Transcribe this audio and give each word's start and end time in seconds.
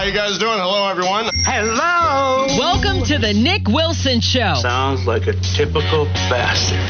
How 0.00 0.06
you 0.06 0.14
guys 0.14 0.38
doing? 0.38 0.56
Hello, 0.56 0.88
everyone. 0.88 1.28
Hello. 1.44 2.48
Welcome 2.56 3.04
to 3.04 3.18
the 3.18 3.34
Nick 3.34 3.68
Wilson 3.68 4.22
Show. 4.22 4.54
Sounds 4.56 5.04
like 5.04 5.26
a 5.26 5.34
typical 5.52 6.06
bastard. 6.32 6.80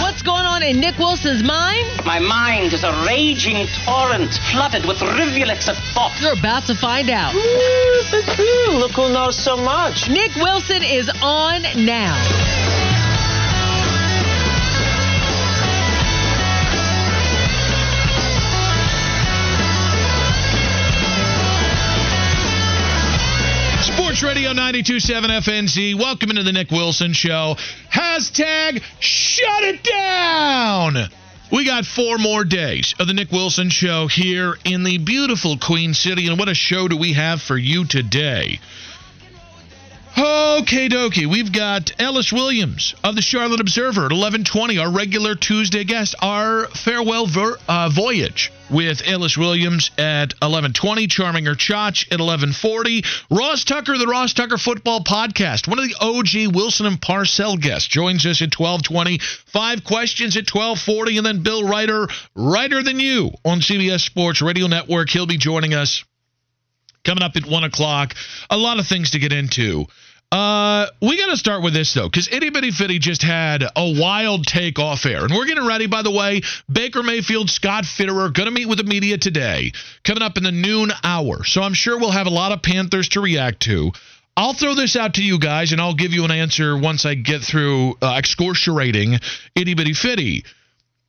What's 0.00 0.22
going 0.22 0.46
on 0.46 0.62
in 0.62 0.80
Nick 0.80 0.96
Wilson's 0.96 1.44
mind? 1.44 1.84
My 2.06 2.18
mind 2.18 2.72
is 2.72 2.82
a 2.82 2.96
raging 3.04 3.68
torrent 3.84 4.32
flooded 4.56 4.88
with 4.88 5.02
rivulets 5.02 5.68
of 5.68 5.76
thought. 5.92 6.16
You're 6.16 6.32
about 6.32 6.64
to 6.72 6.74
find 6.74 7.10
out. 7.10 7.34
Look 8.80 8.92
who 8.96 9.12
knows 9.12 9.36
so 9.36 9.54
much. 9.54 10.08
Nick 10.08 10.34
Wilson 10.36 10.82
is 10.82 11.12
on 11.20 11.60
now. 11.84 12.16
Radio 24.24 24.54
927 24.54 25.30
FNZ. 25.30 25.94
Welcome 25.96 26.30
into 26.30 26.42
the 26.42 26.52
Nick 26.52 26.70
Wilson 26.70 27.12
Show. 27.12 27.56
Hashtag 27.92 28.82
shut 28.98 29.64
it 29.64 29.82
down. 29.82 31.10
We 31.52 31.66
got 31.66 31.84
four 31.84 32.16
more 32.16 32.42
days 32.42 32.94
of 32.98 33.06
the 33.06 33.12
Nick 33.12 33.30
Wilson 33.30 33.68
Show 33.68 34.06
here 34.06 34.56
in 34.64 34.82
the 34.82 34.96
beautiful 34.96 35.58
Queen 35.58 35.92
City. 35.92 36.26
And 36.26 36.38
what 36.38 36.48
a 36.48 36.54
show 36.54 36.88
do 36.88 36.96
we 36.96 37.12
have 37.12 37.42
for 37.42 37.58
you 37.58 37.84
today? 37.84 38.60
Okay, 40.16 40.88
dokie. 40.88 41.26
We've 41.26 41.52
got 41.52 41.92
Ellis 41.98 42.32
Williams 42.32 42.94
of 43.04 43.16
the 43.16 43.22
Charlotte 43.22 43.60
Observer 43.60 44.06
at 44.06 44.12
1120, 44.12 44.78
our 44.78 44.90
regular 44.90 45.34
Tuesday 45.34 45.84
guest. 45.84 46.14
Our 46.22 46.68
farewell 46.68 47.26
ver- 47.26 47.58
uh, 47.68 47.90
voyage 47.90 48.50
with 48.70 49.02
Ellis 49.06 49.36
Williams 49.36 49.90
at 49.98 50.32
1120, 50.40 51.06
Charminger 51.06 51.54
Chach 51.54 52.06
at 52.12 52.20
1140, 52.20 53.04
Ross 53.30 53.64
Tucker, 53.64 53.98
the 53.98 54.06
Ross 54.06 54.32
Tucker 54.32 54.58
Football 54.58 55.00
Podcast, 55.00 55.68
one 55.68 55.78
of 55.78 55.84
the 55.86 55.96
OG 56.00 56.54
Wilson 56.54 56.86
and 56.86 57.00
Parcell 57.00 57.56
guests, 57.56 57.88
joins 57.88 58.24
us 58.26 58.42
at 58.42 58.58
1220, 58.58 59.18
five 59.46 59.84
questions 59.84 60.36
at 60.36 60.52
1240, 60.52 61.18
and 61.18 61.26
then 61.26 61.42
Bill 61.42 61.66
Reiter, 61.66 62.08
Reiter 62.34 62.82
Than 62.82 63.00
You 63.00 63.30
on 63.44 63.60
CBS 63.60 64.00
Sports 64.00 64.40
Radio 64.42 64.66
Network. 64.66 65.10
He'll 65.10 65.26
be 65.26 65.36
joining 65.36 65.74
us 65.74 66.04
coming 67.04 67.22
up 67.22 67.36
at 67.36 67.46
1 67.46 67.64
o'clock. 67.64 68.14
A 68.50 68.56
lot 68.56 68.78
of 68.78 68.86
things 68.86 69.10
to 69.10 69.18
get 69.18 69.32
into. 69.32 69.86
Uh, 70.34 70.88
we 71.00 71.16
got 71.16 71.30
to 71.30 71.36
start 71.36 71.62
with 71.62 71.74
this 71.74 71.94
though, 71.94 72.08
because 72.08 72.28
Itty 72.28 72.50
Bitty 72.50 72.72
Fitty 72.72 72.98
just 72.98 73.22
had 73.22 73.62
a 73.62 74.00
wild 74.00 74.44
take 74.44 74.80
off 74.80 75.06
air, 75.06 75.24
and 75.24 75.32
we're 75.32 75.46
getting 75.46 75.64
ready. 75.64 75.86
By 75.86 76.02
the 76.02 76.10
way, 76.10 76.40
Baker 76.68 77.04
Mayfield, 77.04 77.48
Scott 77.48 77.84
Fitterer, 77.84 78.34
going 78.34 78.46
to 78.46 78.50
meet 78.50 78.66
with 78.66 78.78
the 78.78 78.84
media 78.84 79.16
today, 79.16 79.70
coming 80.02 80.24
up 80.24 80.36
in 80.36 80.42
the 80.42 80.50
noon 80.50 80.90
hour. 81.04 81.44
So 81.44 81.62
I'm 81.62 81.72
sure 81.72 82.00
we'll 82.00 82.10
have 82.10 82.26
a 82.26 82.30
lot 82.30 82.50
of 82.50 82.62
Panthers 82.62 83.10
to 83.10 83.20
react 83.20 83.60
to. 83.60 83.92
I'll 84.36 84.54
throw 84.54 84.74
this 84.74 84.96
out 84.96 85.14
to 85.14 85.22
you 85.22 85.38
guys, 85.38 85.70
and 85.70 85.80
I'll 85.80 85.94
give 85.94 86.12
you 86.12 86.24
an 86.24 86.32
answer 86.32 86.76
once 86.76 87.06
I 87.06 87.14
get 87.14 87.42
through 87.42 87.94
uh, 88.02 88.16
excoriating 88.16 89.20
Itty 89.54 89.74
Bitty 89.74 89.92
Fitty. 89.92 90.44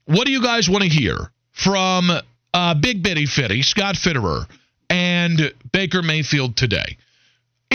What 0.06 0.28
do 0.28 0.34
you 0.34 0.44
guys 0.44 0.70
want 0.70 0.84
to 0.84 0.89
hear 0.89 1.17
from 1.52 2.12
uh, 2.54 2.73
Big 2.76 3.02
Bitty 3.02 3.26
Fitty, 3.26 3.64
Scott 3.64 3.95
Fitterer, 3.95 4.45
and 4.88 5.52
Baker 5.72 6.04
Mayfield 6.04 6.56
today? 6.56 6.98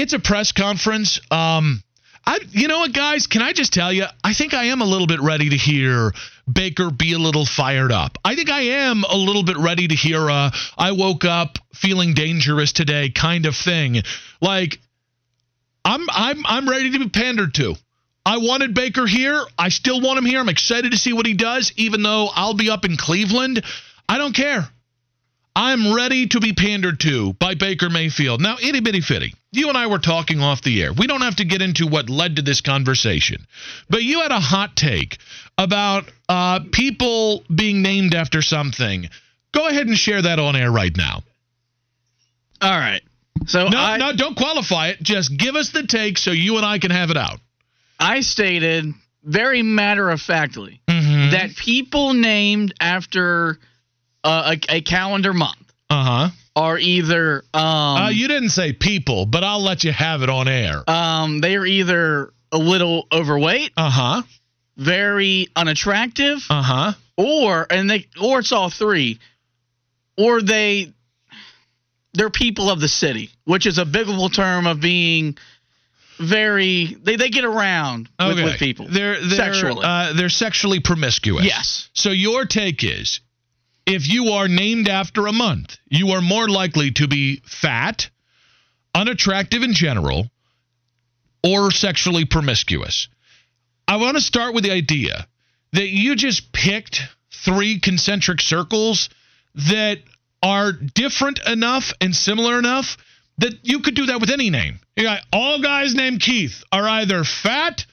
It's 0.01 0.15
a 0.15 0.19
press 0.19 0.53
conference. 0.53 1.21
Um, 1.31 1.83
I, 2.25 2.39
you 2.53 2.69
know 2.69 2.79
what, 2.79 2.95
guys? 2.95 3.27
Can 3.27 3.43
I 3.43 3.53
just 3.53 3.75
tell 3.75 3.93
you? 3.93 4.07
I 4.25 4.33
think 4.33 4.55
I 4.55 4.65
am 4.65 4.81
a 4.81 4.87
little 4.87 5.07
bit 5.07 5.21
ready 5.21 5.51
to 5.51 5.57
hear 5.59 6.13
Baker 6.51 6.91
be 6.91 7.13
a 7.13 7.19
little 7.19 7.45
fired 7.45 7.93
up. 7.93 8.17
I 8.25 8.35
think 8.35 8.49
I 8.49 8.61
am 8.61 9.05
a 9.05 9.15
little 9.15 9.43
bit 9.43 9.59
ready 9.59 9.89
to 9.89 9.95
hear 9.95 10.27
a 10.27 10.53
"I 10.79 10.93
woke 10.93 11.27
up 11.27 11.59
feeling 11.75 12.15
dangerous 12.15 12.73
today" 12.73 13.11
kind 13.11 13.45
of 13.45 13.55
thing. 13.55 14.03
Like, 14.41 14.81
I'm 15.85 16.07
I'm 16.11 16.47
I'm 16.47 16.69
ready 16.69 16.93
to 16.93 16.99
be 16.99 17.11
pandered 17.11 17.53
to. 17.55 17.75
I 18.25 18.39
wanted 18.39 18.73
Baker 18.73 19.07
here. 19.07 19.45
I 19.59 19.69
still 19.69 20.01
want 20.01 20.19
him 20.19 20.25
here. 20.25 20.41
I'm 20.41 20.49
excited 20.49 20.93
to 20.93 20.99
see 20.99 21.13
what 21.13 21.27
he 21.27 21.35
does, 21.35 21.75
even 21.77 22.03
though 22.03 22.31
I'll 22.35 22.55
be 22.55 22.71
up 22.71 22.87
in 22.87 22.97
Cleveland. 22.97 23.63
I 24.09 24.17
don't 24.17 24.35
care. 24.35 24.67
I'm 25.55 25.95
ready 25.95 26.27
to 26.29 26.41
be 26.41 26.55
pandered 26.55 27.01
to 27.01 27.35
by 27.35 27.55
Baker 27.55 27.91
Mayfield. 27.91 28.41
Now, 28.41 28.57
itty 28.63 28.81
bitty 28.81 29.03
fitty. 29.03 29.35
You 29.53 29.69
and 29.69 29.77
I 29.77 29.89
were 29.89 29.99
talking 29.99 30.41
off 30.41 30.63
the 30.63 30.81
air. 30.83 30.93
We 30.93 31.07
don't 31.09 31.23
have 31.23 31.37
to 31.37 31.45
get 31.45 31.61
into 31.61 31.87
what 31.89 32.09
led 32.09 32.37
to 32.37 32.43
this 32.43 32.61
conversation, 32.61 33.47
but 33.89 34.03
you 34.03 34.21
had 34.21 34.31
a 34.31 34.39
hot 34.39 34.77
take 34.77 35.19
about 35.59 36.05
uh, 36.29 36.61
people 36.73 37.43
being 37.53 37.83
named 37.83 38.15
after 38.15 38.43
something. 38.43 39.09
Go 39.53 39.67
ahead 39.67 39.89
and 39.89 39.97
share 39.97 40.23
that 40.23 40.39
on 40.39 40.55
air 40.55 40.71
right 40.71 40.97
now. 40.97 41.23
All 42.63 42.71
right. 42.79 43.03
So 43.47 43.67
No, 43.69 43.79
I, 43.79 43.97
no, 43.97 44.13
don't 44.15 44.37
qualify 44.37 44.89
it. 44.89 45.03
Just 45.03 45.37
give 45.37 45.57
us 45.57 45.71
the 45.73 45.85
take 45.87 46.19
so 46.19 46.31
you 46.31 46.57
and 46.57 46.65
I 46.67 46.79
can 46.79 46.91
have 46.93 47.11
it 47.11 47.17
out. 47.17 47.41
I 47.99 48.21
stated 48.21 48.87
very 49.25 49.63
matter 49.63 50.11
of 50.11 50.21
factly 50.21 50.81
Mm-hmm. 50.89 51.31
that 51.33 51.57
people 51.57 52.13
named 52.15 52.75
after 52.81 53.59
uh, 54.25 54.55
a, 54.71 54.77
a 54.77 54.81
calendar 54.83 55.33
month 55.33 55.73
Uh 55.89 56.05
huh. 56.05 56.29
Are 56.57 56.79
either 56.79 57.45
um, 57.55 57.63
uh, 57.63 58.09
you 58.11 58.29
didn't 58.29 58.51
say 58.51 58.73
people, 58.73 59.27
but 59.27 59.45
I'll 59.45 59.63
let 59.63 59.85
you 59.85 59.93
have 59.93 60.23
it 60.23 60.29
on 60.29 60.49
air. 60.49 60.83
um 60.89 61.41
they 61.41 61.57
are 61.57 61.67
either 61.67 62.33
a 62.53 62.59
little 62.59 63.07
overweight, 63.13 63.73
Uh 63.77 63.91
huh. 63.91 64.23
very 64.77 65.49
unattractive, 65.55 66.39
Uh 66.51 66.63
huh. 66.63 66.93
or 67.17 67.67
and 67.71 67.89
they 67.89 68.07
or 68.21 68.41
it's 68.41 68.53
all 68.53 68.71
three, 68.71 69.19
or 70.19 70.43
they 70.43 70.93
they're 72.15 72.31
people 72.31 72.69
of 72.71 72.81
the 72.81 72.89
city, 72.89 73.31
which 73.45 73.67
is 73.67 73.79
a 73.79 73.85
biblical 73.85 74.29
term 74.29 74.67
of 74.67 74.81
being 74.81 75.37
very 76.19 76.97
they, 77.03 77.17
they 77.17 77.31
get 77.31 77.45
around 77.45 78.09
with, 78.19 78.29
Okay. 78.33 78.45
with 78.45 78.59
people 78.59 78.87
They're, 78.91 79.21
they're 79.21 79.37
sexually. 79.37 79.81
Uh, 79.85 80.13
they're 80.15 80.29
sexually 80.29 80.81
promiscuous. 80.81 81.45
yes. 81.47 81.89
So 81.95 82.11
your 82.11 82.45
take 82.45 82.83
is 82.85 83.21
if 83.91 84.09
you 84.09 84.31
are 84.31 84.47
named 84.47 84.89
after 84.89 85.27
a 85.27 85.33
month, 85.33 85.77
you 85.89 86.11
are 86.11 86.21
more 86.21 86.49
likely 86.49 86.93
to 86.93 87.09
be 87.09 87.43
fat, 87.45 88.09
unattractive 88.95 89.65
in 89.65 89.73
general, 89.73 90.31
or 91.43 91.73
sexually 91.73 92.25
promiscuous. 92.25 93.09
I 93.89 93.97
want 93.97 94.17
to 94.17 94.21
start 94.21 94.55
with 94.55 94.63
the 94.63 94.71
idea 94.71 95.27
that 95.73 95.89
you 95.89 96.15
just 96.15 96.53
picked 96.53 97.03
three 97.33 97.81
concentric 97.81 98.41
circles 98.41 99.09
that 99.55 99.99
are 100.41 100.71
different 100.73 101.41
enough 101.45 101.93
and 102.01 102.15
similar 102.15 102.61
enough 102.61 102.97
that 103.39 103.55
you 103.63 103.81
could 103.81 103.97
do 103.97 104.07
that 104.07 104.21
with 104.21 104.31
any 104.31 104.51
name. 104.51 104.79
Got 104.97 105.23
all 105.33 105.61
guys 105.61 105.97
named 105.97 106.21
Keith 106.21 106.63
are 106.71 106.89
either 106.89 107.25
fat, 107.25 107.87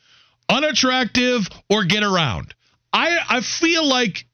unattractive, 0.47 1.49
or 1.69 1.85
get 1.85 2.03
around. 2.03 2.53
I 2.93 3.17
I 3.27 3.41
feel 3.41 3.87
like 3.87 4.26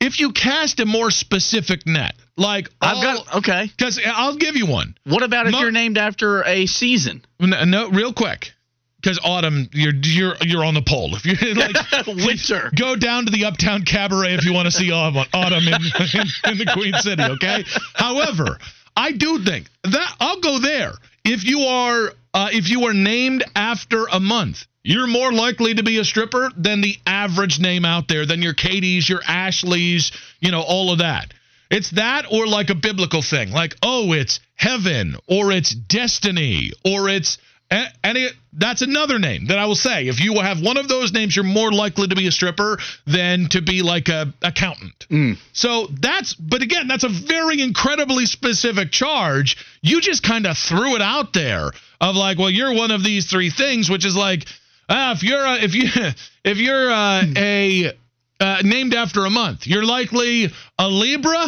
if 0.00 0.18
you 0.18 0.32
cast 0.32 0.80
a 0.80 0.86
more 0.86 1.10
specific 1.10 1.86
net, 1.86 2.14
like 2.36 2.68
I've 2.80 3.02
got 3.02 3.36
okay. 3.36 3.66
because 3.66 4.00
I'll 4.04 4.36
give 4.36 4.56
you 4.56 4.66
one. 4.66 4.96
What 5.04 5.22
about 5.22 5.46
if 5.46 5.52
Mo- 5.52 5.60
you're 5.60 5.70
named 5.70 5.98
after 5.98 6.42
a 6.44 6.66
season? 6.66 7.24
No, 7.38 7.64
no 7.64 7.90
real 7.90 8.12
quick, 8.12 8.52
because 9.00 9.20
autumn, 9.22 9.68
you're 9.72 9.94
you're 9.94 10.36
you're 10.40 10.64
on 10.64 10.74
the 10.74 10.82
pole. 10.82 11.14
If 11.14 11.24
you're 11.26 11.54
like 11.54 12.06
Winter. 12.06 12.70
go 12.74 12.96
down 12.96 13.26
to 13.26 13.30
the 13.30 13.44
Uptown 13.44 13.84
Cabaret 13.84 14.34
if 14.34 14.44
you 14.44 14.52
want 14.52 14.66
to 14.66 14.72
see 14.72 14.90
autumn, 14.90 15.24
autumn 15.34 15.68
in, 15.68 15.74
in, 16.14 16.52
in 16.52 16.58
the 16.58 16.70
Queen 16.72 16.94
City. 16.94 17.22
Okay. 17.22 17.64
However, 17.94 18.58
I 18.96 19.12
do 19.12 19.42
think 19.44 19.68
that 19.84 20.16
I'll 20.18 20.40
go 20.40 20.58
there. 20.58 20.92
If 21.24 21.44
you 21.44 21.60
are 21.60 22.12
uh, 22.32 22.48
if 22.52 22.68
you 22.68 22.86
are 22.86 22.94
named 22.94 23.44
after 23.54 24.06
a 24.06 24.20
month, 24.20 24.66
you're 24.82 25.06
more 25.06 25.32
likely 25.32 25.74
to 25.74 25.82
be 25.82 25.98
a 25.98 26.04
stripper 26.04 26.50
than 26.56 26.80
the 26.80 26.96
average 27.06 27.60
name 27.60 27.84
out 27.84 28.08
there, 28.08 28.24
than 28.24 28.42
your 28.42 28.54
Katie's, 28.54 29.08
your 29.08 29.20
Ashleys, 29.26 30.12
you 30.40 30.50
know, 30.50 30.62
all 30.62 30.92
of 30.92 30.98
that. 30.98 31.32
It's 31.70 31.90
that 31.90 32.26
or 32.30 32.46
like 32.46 32.70
a 32.70 32.74
biblical 32.74 33.22
thing, 33.22 33.52
like 33.52 33.76
oh, 33.82 34.12
it's 34.12 34.40
heaven 34.56 35.16
or 35.28 35.52
it's 35.52 35.70
destiny 35.70 36.72
or 36.84 37.08
it's 37.08 37.38
a- 37.70 37.88
any. 38.04 38.28
That's 38.52 38.82
another 38.82 39.18
name 39.20 39.46
that 39.46 39.58
I 39.58 39.66
will 39.66 39.76
say. 39.76 40.08
If 40.08 40.20
you 40.20 40.34
have 40.40 40.60
one 40.60 40.76
of 40.76 40.88
those 40.88 41.12
names, 41.12 41.36
you're 41.36 41.44
more 41.44 41.70
likely 41.70 42.08
to 42.08 42.16
be 42.16 42.26
a 42.26 42.32
stripper 42.32 42.78
than 43.06 43.48
to 43.50 43.62
be 43.62 43.82
like 43.82 44.08
a 44.08 44.34
accountant. 44.42 45.06
So 45.52 45.86
that's, 45.86 46.34
but 46.34 46.60
again, 46.62 46.88
that's 46.88 47.04
a 47.04 47.08
very 47.08 47.60
incredibly 47.62 48.26
specific 48.26 48.90
charge. 48.90 49.56
You 49.82 50.00
just 50.00 50.24
kind 50.24 50.46
of 50.46 50.58
threw 50.58 50.96
it 50.96 51.02
out 51.02 51.32
there 51.32 51.70
of 52.00 52.16
like, 52.16 52.38
well, 52.38 52.50
you're 52.50 52.74
one 52.74 52.90
of 52.90 53.04
these 53.04 53.26
three 53.26 53.50
things, 53.50 53.88
which 53.88 54.04
is 54.04 54.16
like, 54.16 54.46
ah, 54.88 55.12
if 55.12 55.22
you're 55.22 55.44
a, 55.44 55.54
if 55.62 55.74
you 55.74 55.84
if 56.44 56.58
you're 56.58 56.90
uh, 56.90 57.22
a 57.36 57.92
uh, 58.40 58.62
named 58.64 58.94
after 58.94 59.26
a 59.26 59.30
month, 59.30 59.66
you're 59.66 59.84
likely 59.84 60.50
a 60.78 60.88
Libra. 60.88 61.46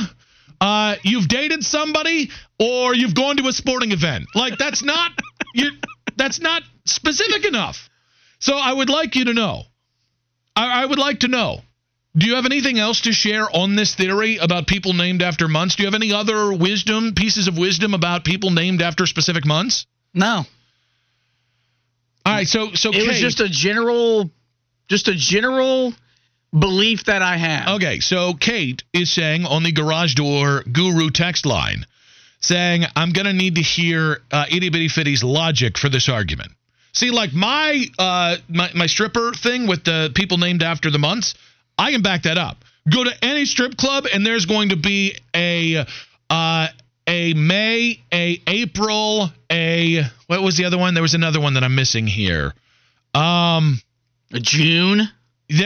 Uh, 0.60 0.94
you've 1.02 1.26
dated 1.26 1.64
somebody, 1.64 2.30
or 2.60 2.94
you've 2.94 3.16
gone 3.16 3.36
to 3.38 3.48
a 3.48 3.52
sporting 3.52 3.90
event. 3.90 4.26
Like 4.36 4.58
that's 4.58 4.84
not 4.84 5.10
you. 5.54 5.72
That's 6.17 6.41
not 6.41 6.62
specific 6.85 7.44
enough. 7.44 7.88
So 8.38 8.56
I 8.56 8.73
would 8.73 8.91
like 8.91 9.14
you 9.17 9.26
to 9.26 9.35
know. 9.35 9.62
I, 10.56 10.82
I 10.82 10.87
would 10.87 10.99
like 10.99 11.20
to 11.20 11.29
know 11.29 11.61
Do 12.17 12.26
you 12.26 12.35
have 12.35 12.44
anything 12.44 12.79
else 12.79 13.03
to 13.03 13.12
share 13.12 13.44
on 13.55 13.75
this 13.75 13.94
theory 13.94 14.37
about 14.37 14.67
people 14.67 14.93
named 14.93 15.23
after 15.23 15.49
months? 15.49 15.76
Do 15.76 15.82
you 15.82 15.87
have 15.87 15.94
any 15.94 16.12
other 16.12 16.53
wisdom, 16.55 17.14
pieces 17.14 17.49
of 17.49 17.56
wisdom 17.56 17.94
about 17.94 18.25
people 18.25 18.50
named 18.50 18.82
after 18.82 19.06
specific 19.06 19.47
months? 19.47 19.87
No, 20.12 20.44
All 22.26 22.35
right, 22.35 22.47
so 22.47 22.75
so 22.75 22.91
it 22.93 23.06
was 23.06 23.19
just 23.19 23.41
a 23.41 23.49
general, 23.49 24.31
just 24.88 25.09
a 25.09 25.14
general 25.14 25.94
belief 26.53 27.05
that 27.05 27.23
I 27.23 27.37
have. 27.38 27.76
Okay, 27.76 28.00
so 28.00 28.35
Kate 28.35 28.85
is 28.93 29.11
saying 29.11 29.47
on 29.47 29.62
the 29.62 29.73
garage 29.73 30.14
door 30.14 30.62
guru 30.70 31.09
text 31.11 31.47
line, 31.47 31.87
saying, 32.42 32.84
I'm 32.94 33.12
going 33.12 33.26
to 33.26 33.32
need 33.32 33.54
to 33.56 33.62
hear 33.62 34.20
uh, 34.30 34.44
Itty 34.50 34.68
Bitty 34.68 34.88
Fitty's 34.88 35.24
logic 35.24 35.78
for 35.78 35.88
this 35.88 36.08
argument. 36.08 36.52
See, 36.92 37.10
like 37.10 37.32
my, 37.32 37.84
uh, 37.98 38.36
my 38.48 38.70
my 38.74 38.86
stripper 38.86 39.32
thing 39.32 39.66
with 39.66 39.84
the 39.84 40.12
people 40.14 40.36
named 40.36 40.62
after 40.62 40.90
the 40.90 40.98
months, 40.98 41.34
I 41.78 41.90
can 41.90 42.02
back 42.02 42.24
that 42.24 42.36
up. 42.36 42.64
Go 42.92 43.04
to 43.04 43.12
any 43.24 43.46
strip 43.46 43.76
club 43.76 44.04
and 44.12 44.26
there's 44.26 44.44
going 44.44 44.70
to 44.70 44.76
be 44.76 45.16
a 45.34 45.86
uh, 46.28 46.68
a 47.06 47.34
May, 47.34 48.00
a 48.12 48.42
April, 48.46 49.30
a 49.50 50.02
what 50.26 50.42
was 50.42 50.56
the 50.56 50.66
other 50.66 50.78
one? 50.78 50.94
There 50.94 51.02
was 51.02 51.14
another 51.14 51.40
one 51.40 51.54
that 51.54 51.64
I'm 51.64 51.74
missing 51.74 52.06
here. 52.06 52.52
Um, 53.14 53.80
June, 54.32 55.08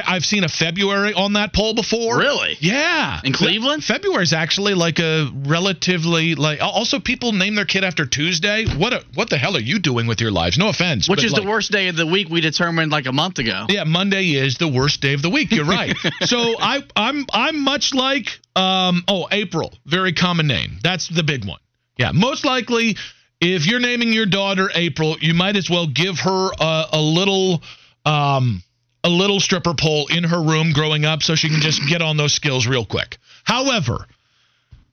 I've 0.06 0.25
seen 0.25 0.43
a 0.43 0.49
February 0.49 1.12
on 1.14 1.34
that 1.34 1.52
poll 1.52 1.75
before. 1.75 2.19
really? 2.19 2.56
Yeah. 2.61 3.20
In 3.23 3.32
Cleveland? 3.32 3.84
February 3.84 4.25
is 4.25 4.32
actually 4.32 4.75
like 4.75 4.99
a 4.99 5.31
relatively 5.32 6.34
like 6.34 6.61
also 6.61 6.99
people 6.99 7.32
name 7.32 7.55
their 7.55 7.64
kid 7.67 7.84
after 7.84 8.05
Tuesday. 8.05 8.67
What 8.67 8.93
a, 8.93 9.05
what 9.14 9.31
the 9.31 9.38
hell 9.38 9.56
are 9.56 9.61
you 9.61 9.78
doing 9.78 10.06
with 10.06 10.20
your 10.20 10.32
lives? 10.32 10.58
No 10.58 10.69
offense. 10.69 11.08
Which 11.08 11.23
is 11.25 11.32
like- 11.32 11.43
the 11.43 11.49
worst 11.49 11.70
day 11.70 11.88
of 11.88 11.96
the 11.96 12.06
week 12.06 12.28
we 12.28 12.40
determined 12.40 12.90
like 12.90 13.06
a 13.06 13.12
month 13.12 13.38
ago. 13.38 13.67
Yeah, 13.69 13.84
Monday 13.84 14.31
is 14.31 14.58
the 14.58 14.67
worst 14.69 15.00
day 15.02 15.14
of 15.14 15.23
the 15.23 15.31
week. 15.31 15.52
You're 15.52 15.64
right. 15.64 15.96
so 16.23 16.56
I 16.58 16.82
I'm 16.96 17.25
I'm 17.32 17.61
much 17.62 17.94
like 17.94 18.40
um 18.56 19.05
oh 19.06 19.28
April, 19.31 19.73
very 19.84 20.12
common 20.12 20.49
name. 20.49 20.78
That's 20.82 21.08
the 21.08 21.23
big 21.23 21.44
one. 21.44 21.61
Yeah, 21.96 22.11
most 22.12 22.44
likely 22.44 22.96
if 23.40 23.67
you're 23.67 23.81
naming 23.81 24.12
your 24.12 24.26
daughter 24.26 24.69
April, 24.75 25.17
you 25.20 25.34
might 25.34 25.56
as 25.56 25.70
well 25.70 25.87
give 25.87 26.19
her 26.20 26.50
a, 26.58 26.84
a 26.94 27.00
little 27.00 27.62
um 28.05 28.62
a 29.06 29.08
little 29.08 29.38
stripper 29.38 29.73
pole 29.73 30.08
in 30.08 30.25
her 30.25 30.43
room 30.43 30.73
growing 30.73 31.05
up 31.05 31.23
so 31.23 31.37
she 31.37 31.49
can 31.49 31.61
just 31.61 31.81
get 31.88 32.03
on 32.03 32.17
those 32.17 32.35
skills 32.35 32.67
real 32.67 32.85
quick. 32.85 33.19
However, 33.44 34.05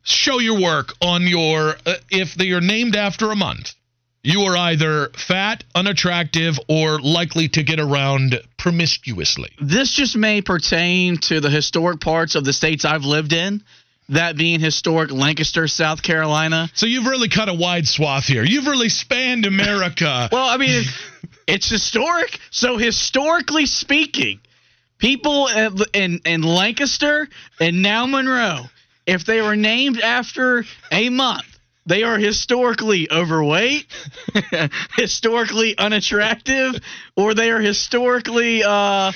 show 0.04 0.38
your 0.38 0.62
work 0.62 0.94
on 1.02 1.24
your 1.24 1.76
uh, 1.86 1.96
if 2.12 2.36
they 2.36 2.52
are 2.52 2.62
named 2.62 2.96
after 2.96 3.32
a 3.32 3.36
month. 3.36 3.74
You 4.22 4.44
are 4.44 4.56
either 4.56 5.10
fat, 5.10 5.64
unattractive, 5.76 6.58
or 6.70 7.02
likely 7.02 7.50
to 7.50 7.64
get 7.64 7.80
around 7.80 8.40
promiscuously. 8.58 9.50
This 9.60 9.92
just 9.92 10.16
may 10.16 10.42
pertain 10.42 11.18
to 11.24 11.42
the 11.42 11.50
historic 11.50 12.00
parts 12.00 12.36
of 12.36 12.46
the 12.46 12.54
states 12.54 12.86
I've 12.86 13.04
lived 13.04 13.34
in, 13.34 13.64
that 14.10 14.38
being 14.38 14.62
historic 14.62 15.12
Lancaster, 15.12 15.68
South 15.68 16.04
Carolina. 16.04 16.70
So 16.74 16.86
you've 16.86 17.08
really 17.08 17.28
cut 17.28 17.50
a 17.50 17.54
wide 17.54 17.86
swath 17.86 18.26
here. 18.26 18.46
You've 18.46 18.68
really 18.68 18.90
spanned 18.90 19.46
America. 19.46 20.30
Well, 20.32 20.48
I 20.48 20.56
mean, 20.56 20.84
it's 21.48 21.70
historic. 21.70 22.40
So 22.52 22.78
historically 22.78 23.66
speaking, 23.66 24.40
people 24.98 25.48
in, 25.94 26.22
in, 26.26 26.42
Lancaster 26.42 27.28
and 27.60 27.82
now 27.82 28.06
Monroe, 28.06 28.66
if 29.06 29.26
they 29.26 29.42
were 29.42 29.56
named 29.56 30.00
after 30.00 30.66
a 30.92 31.10
month, 31.10 31.60
they 31.86 32.04
are 32.04 32.18
historically 32.18 33.12
overweight, 33.12 33.86
historically 34.96 35.78
unattractive, 35.78 36.76
or 37.18 37.34
they 37.34 37.52
are 37.52 37.60
historically, 37.60 38.64
uh, 38.64 39.12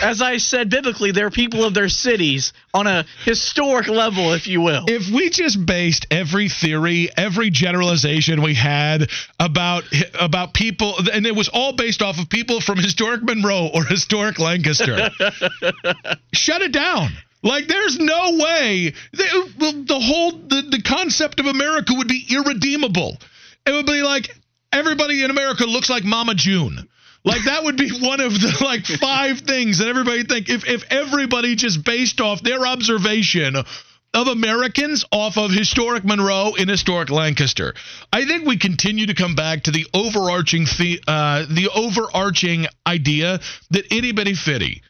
as 0.00 0.22
I 0.22 0.38
said 0.38 0.70
biblically, 0.70 1.12
they're 1.12 1.30
people 1.30 1.64
of 1.64 1.74
their 1.74 1.88
cities 1.88 2.52
on 2.72 2.86
a 2.86 3.04
historic 3.24 3.88
level, 3.88 4.32
if 4.32 4.46
you 4.46 4.60
will. 4.60 4.84
if 4.86 5.08
we 5.10 5.30
just 5.30 5.64
based 5.64 6.06
every 6.10 6.48
theory, 6.48 7.08
every 7.16 7.50
generalization 7.50 8.42
we 8.42 8.54
had 8.54 9.10
about 9.40 9.84
about 10.18 10.54
people, 10.54 10.94
and 11.12 11.26
it 11.26 11.34
was 11.34 11.48
all 11.48 11.72
based 11.72 12.02
off 12.02 12.18
of 12.18 12.28
people 12.28 12.60
from 12.60 12.78
historic 12.78 13.22
Monroe 13.22 13.70
or 13.72 13.84
historic 13.84 14.38
Lancaster, 14.38 15.10
shut 16.32 16.62
it 16.62 16.72
down. 16.72 17.10
Like 17.42 17.68
there's 17.68 17.98
no 17.98 18.36
way 18.38 18.92
the, 19.12 19.84
the 19.86 20.00
whole 20.00 20.32
the, 20.32 20.66
the 20.70 20.82
concept 20.82 21.38
of 21.40 21.46
America 21.46 21.94
would 21.96 22.08
be 22.08 22.26
irredeemable. 22.30 23.16
It 23.64 23.72
would 23.72 23.86
be 23.86 24.02
like 24.02 24.28
everybody 24.72 25.22
in 25.22 25.30
America 25.30 25.64
looks 25.64 25.88
like 25.88 26.04
Mama 26.04 26.34
June. 26.34 26.88
Like 27.28 27.44
that 27.44 27.62
would 27.62 27.76
be 27.76 27.90
one 27.90 28.20
of 28.20 28.32
the 28.32 28.58
like 28.64 28.86
five 28.86 29.40
things 29.40 29.78
that 29.78 29.88
everybody 29.88 30.24
think 30.24 30.48
if 30.48 30.66
if 30.66 30.90
everybody 30.90 31.56
just 31.56 31.84
based 31.84 32.22
off 32.22 32.42
their 32.42 32.66
observation 32.66 33.54
of 34.14 34.28
Americans 34.28 35.04
off 35.12 35.36
of 35.36 35.50
historic 35.50 36.06
Monroe 36.06 36.54
and 36.58 36.70
historic 36.70 37.10
Lancaster. 37.10 37.74
I 38.10 38.24
think 38.24 38.46
we 38.46 38.56
continue 38.56 39.04
to 39.06 39.14
come 39.14 39.34
back 39.34 39.64
to 39.64 39.70
the 39.70 39.86
overarching 39.92 40.64
the 40.78 41.00
uh, 41.06 41.44
the 41.50 41.68
overarching 41.74 42.66
idea 42.86 43.40
that 43.72 43.92
itty 43.92 44.12
bitty 44.12 44.34
fitty 44.34 44.82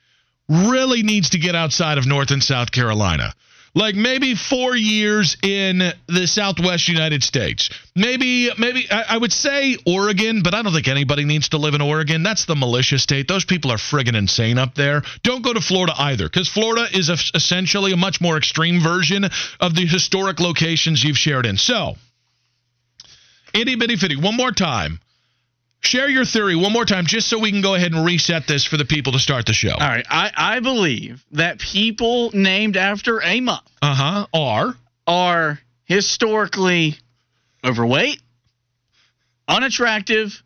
really 0.48 1.02
needs 1.02 1.30
to 1.30 1.38
get 1.38 1.56
outside 1.56 1.98
of 1.98 2.06
North 2.06 2.30
and 2.30 2.42
South 2.42 2.70
Carolina. 2.70 3.34
Like 3.74 3.94
maybe 3.94 4.34
four 4.34 4.74
years 4.74 5.36
in 5.42 5.92
the 6.06 6.26
Southwest 6.26 6.88
United 6.88 7.22
States. 7.22 7.70
Maybe, 7.94 8.50
maybe 8.58 8.90
I, 8.90 9.04
I 9.10 9.18
would 9.18 9.32
say 9.32 9.76
Oregon, 9.86 10.42
but 10.42 10.54
I 10.54 10.62
don't 10.62 10.72
think 10.72 10.88
anybody 10.88 11.24
needs 11.24 11.50
to 11.50 11.58
live 11.58 11.74
in 11.74 11.82
Oregon. 11.82 12.22
That's 12.22 12.46
the 12.46 12.56
militia 12.56 12.98
state. 12.98 13.28
Those 13.28 13.44
people 13.44 13.70
are 13.70 13.76
friggin' 13.76 14.16
insane 14.16 14.58
up 14.58 14.74
there. 14.74 15.02
Don't 15.22 15.42
go 15.42 15.52
to 15.52 15.60
Florida 15.60 15.92
either, 15.96 16.24
because 16.24 16.48
Florida 16.48 16.86
is 16.92 17.08
a, 17.08 17.16
essentially 17.34 17.92
a 17.92 17.96
much 17.96 18.20
more 18.20 18.36
extreme 18.36 18.80
version 18.80 19.24
of 19.60 19.74
the 19.74 19.86
historic 19.86 20.40
locations 20.40 21.04
you've 21.04 21.18
shared 21.18 21.46
in. 21.46 21.56
So, 21.56 21.96
itty 23.54 23.76
bitty 23.76 23.96
fitty, 23.96 24.16
one 24.16 24.36
more 24.36 24.52
time. 24.52 24.98
Share 25.80 26.08
your 26.08 26.24
theory 26.24 26.56
one 26.56 26.72
more 26.72 26.84
time, 26.84 27.06
just 27.06 27.28
so 27.28 27.38
we 27.38 27.50
can 27.52 27.62
go 27.62 27.74
ahead 27.74 27.92
and 27.92 28.04
reset 28.04 28.46
this 28.46 28.64
for 28.64 28.76
the 28.76 28.84
people 28.84 29.12
to 29.12 29.18
start 29.18 29.46
the 29.46 29.52
show. 29.52 29.70
All 29.72 29.78
right, 29.88 30.04
I, 30.10 30.30
I 30.36 30.60
believe 30.60 31.24
that 31.32 31.60
people 31.60 32.30
named 32.34 32.76
after 32.76 33.22
a 33.22 33.40
month 33.40 33.62
Uh 33.80 33.94
huh. 33.94 34.26
Are 34.34 34.74
are 35.06 35.58
historically 35.84 36.96
overweight, 37.64 38.20
unattractive, 39.46 40.42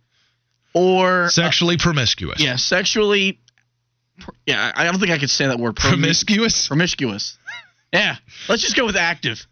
or 0.75 1.29
sexually 1.31 1.77
promiscuous. 1.77 2.41
yeah, 2.41 2.57
sexually. 2.57 3.39
Yeah, 4.47 4.71
I 4.75 4.85
don't 4.85 4.99
think 5.01 5.11
I 5.11 5.19
could 5.19 5.31
say 5.31 5.47
that 5.47 5.59
word. 5.59 5.75
Promi- 5.77 5.91
Promiscuous? 5.95 6.69
Promiscuous. 6.69 7.37
Yeah, 7.93 8.17
let's 8.49 8.63
just 8.63 8.77
go 8.77 8.87
with 8.87 8.97
active. 8.97 9.47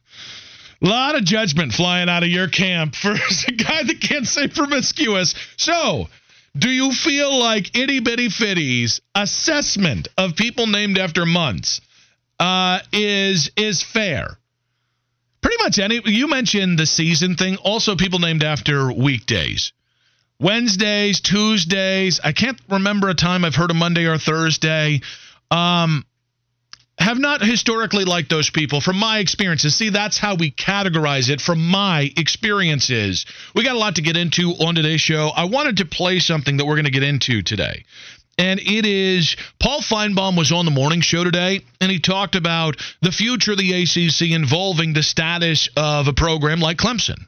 A 0.82 0.86
lot 0.86 1.14
of 1.14 1.24
judgment 1.24 1.72
flying 1.72 2.08
out 2.08 2.22
of 2.22 2.30
your 2.30 2.48
camp 2.48 2.94
for 2.94 3.12
a 3.48 3.52
guy 3.52 3.82
that 3.82 4.00
can't 4.00 4.26
say 4.26 4.48
promiscuous. 4.48 5.34
So, 5.56 6.08
do 6.56 6.70
you 6.70 6.92
feel 6.92 7.38
like 7.38 7.76
Itty 7.76 8.00
Bitty 8.00 8.28
Fitty's 8.28 9.00
assessment 9.14 10.08
of 10.16 10.36
people 10.36 10.66
named 10.66 10.98
after 10.98 11.26
months 11.26 11.80
uh, 12.38 12.80
is 12.92 13.50
is 13.56 13.82
fair? 13.82 14.38
Pretty 15.42 15.62
much 15.62 15.78
any. 15.78 16.00
You 16.04 16.28
mentioned 16.28 16.78
the 16.78 16.86
season 16.86 17.36
thing. 17.36 17.56
Also, 17.56 17.96
people 17.96 18.18
named 18.18 18.42
after 18.42 18.92
weekdays. 18.92 19.72
Wednesdays, 20.40 21.20
Tuesdays. 21.20 22.20
I 22.24 22.32
can't 22.32 22.58
remember 22.68 23.10
a 23.10 23.14
time 23.14 23.44
I've 23.44 23.54
heard 23.54 23.70
a 23.70 23.74
Monday 23.74 24.06
or 24.06 24.16
Thursday. 24.16 25.02
Um, 25.50 26.04
have 27.00 27.18
not 27.18 27.40
historically 27.40 28.04
liked 28.04 28.28
those 28.28 28.50
people 28.50 28.80
from 28.80 28.96
my 28.96 29.18
experiences. 29.18 29.74
See, 29.74 29.88
that's 29.88 30.18
how 30.18 30.34
we 30.34 30.50
categorize 30.50 31.30
it 31.30 31.40
from 31.40 31.66
my 31.66 32.12
experiences. 32.16 33.24
We 33.54 33.64
got 33.64 33.74
a 33.74 33.78
lot 33.78 33.96
to 33.96 34.02
get 34.02 34.18
into 34.18 34.50
on 34.50 34.74
today's 34.74 35.00
show. 35.00 35.30
I 35.34 35.46
wanted 35.46 35.78
to 35.78 35.86
play 35.86 36.18
something 36.18 36.58
that 36.58 36.66
we're 36.66 36.76
going 36.76 36.84
to 36.84 36.90
get 36.90 37.02
into 37.02 37.42
today. 37.42 37.84
And 38.36 38.60
it 38.60 38.86
is 38.86 39.36
Paul 39.58 39.80
Finebaum 39.80 40.36
was 40.36 40.52
on 40.52 40.66
the 40.66 40.70
morning 40.70 41.00
show 41.00 41.24
today, 41.24 41.60
and 41.80 41.90
he 41.90 42.00
talked 42.00 42.36
about 42.36 42.76
the 43.02 43.12
future 43.12 43.52
of 43.52 43.58
the 43.58 43.82
ACC 43.82 44.30
involving 44.30 44.92
the 44.92 45.02
status 45.02 45.68
of 45.76 46.06
a 46.06 46.12
program 46.12 46.60
like 46.60 46.76
Clemson. 46.76 47.18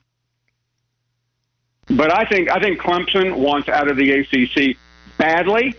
But 1.88 2.14
I 2.14 2.24
think 2.24 2.50
I 2.50 2.60
think 2.60 2.80
Clemson 2.80 3.36
wants 3.36 3.68
out 3.68 3.88
of 3.88 3.96
the 3.96 4.10
ACC 4.12 4.76
badly. 5.18 5.74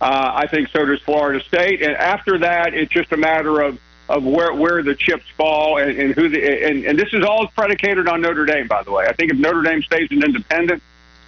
Uh, 0.00 0.32
I 0.34 0.46
think 0.46 0.68
so 0.68 0.84
does 0.86 1.00
Florida 1.02 1.44
State. 1.44 1.82
And 1.82 1.94
after 1.94 2.38
that, 2.38 2.72
it's 2.72 2.92
just 2.92 3.12
a 3.12 3.16
matter 3.16 3.60
of, 3.60 3.78
of 4.08 4.24
where 4.24 4.52
where 4.54 4.82
the 4.82 4.94
chips 4.94 5.24
fall 5.36 5.78
and, 5.78 5.98
and 5.98 6.14
who 6.14 6.28
the 6.28 6.66
and, 6.66 6.84
and 6.84 6.98
this 6.98 7.12
is 7.12 7.24
all 7.24 7.46
predicated 7.48 8.08
on 8.08 8.22
Notre 8.22 8.46
Dame. 8.46 8.66
By 8.66 8.82
the 8.82 8.92
way, 8.92 9.06
I 9.06 9.12
think 9.12 9.32
if 9.32 9.38
Notre 9.38 9.62
Dame 9.62 9.82
stays 9.82 10.08
an 10.10 10.24
independent 10.24 10.82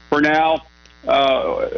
for 0.09 0.21
now, 0.23 0.63
uh, 1.07 1.69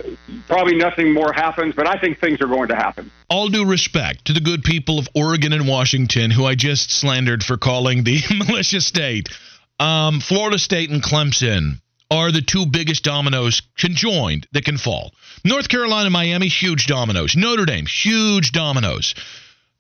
probably 0.47 0.77
nothing 0.77 1.13
more 1.13 1.33
happens. 1.33 1.75
But 1.75 1.89
I 1.89 1.99
think 1.99 2.21
things 2.21 2.41
are 2.41 2.47
going 2.47 2.69
to 2.69 2.77
happen. 2.77 3.11
all 3.29 3.49
due 3.49 3.67
respect 3.67 4.27
to 4.27 4.33
the 4.33 4.41
good 4.41 4.63
people 4.63 4.99
of 4.99 5.09
Oregon 5.15 5.53
and 5.53 5.67
Washington, 5.67 6.31
who 6.31 6.45
I 6.45 6.55
just 6.55 6.91
slandered 6.93 7.43
for 7.43 7.57
calling 7.57 8.05
the 8.05 8.21
militia 8.31 8.81
state, 8.81 9.29
um, 9.81 10.21
Florida 10.21 10.59
State 10.59 10.91
and 10.91 11.03
Clemson 11.03 11.81
are 12.15 12.31
the 12.31 12.41
two 12.43 12.65
biggest 12.65 13.03
dominoes 13.03 13.61
conjoined 13.77 14.47
that 14.53 14.65
can 14.65 14.79
fall. 14.79 15.13
North 15.45 15.69
Carolina, 15.69 16.11
Miami, 16.11 16.47
huge 16.49 16.87
dominoes. 16.87 17.35
Notre 17.37 17.67
Dame, 17.67 17.87
huge 17.87 18.53
dominoes. 18.53 19.15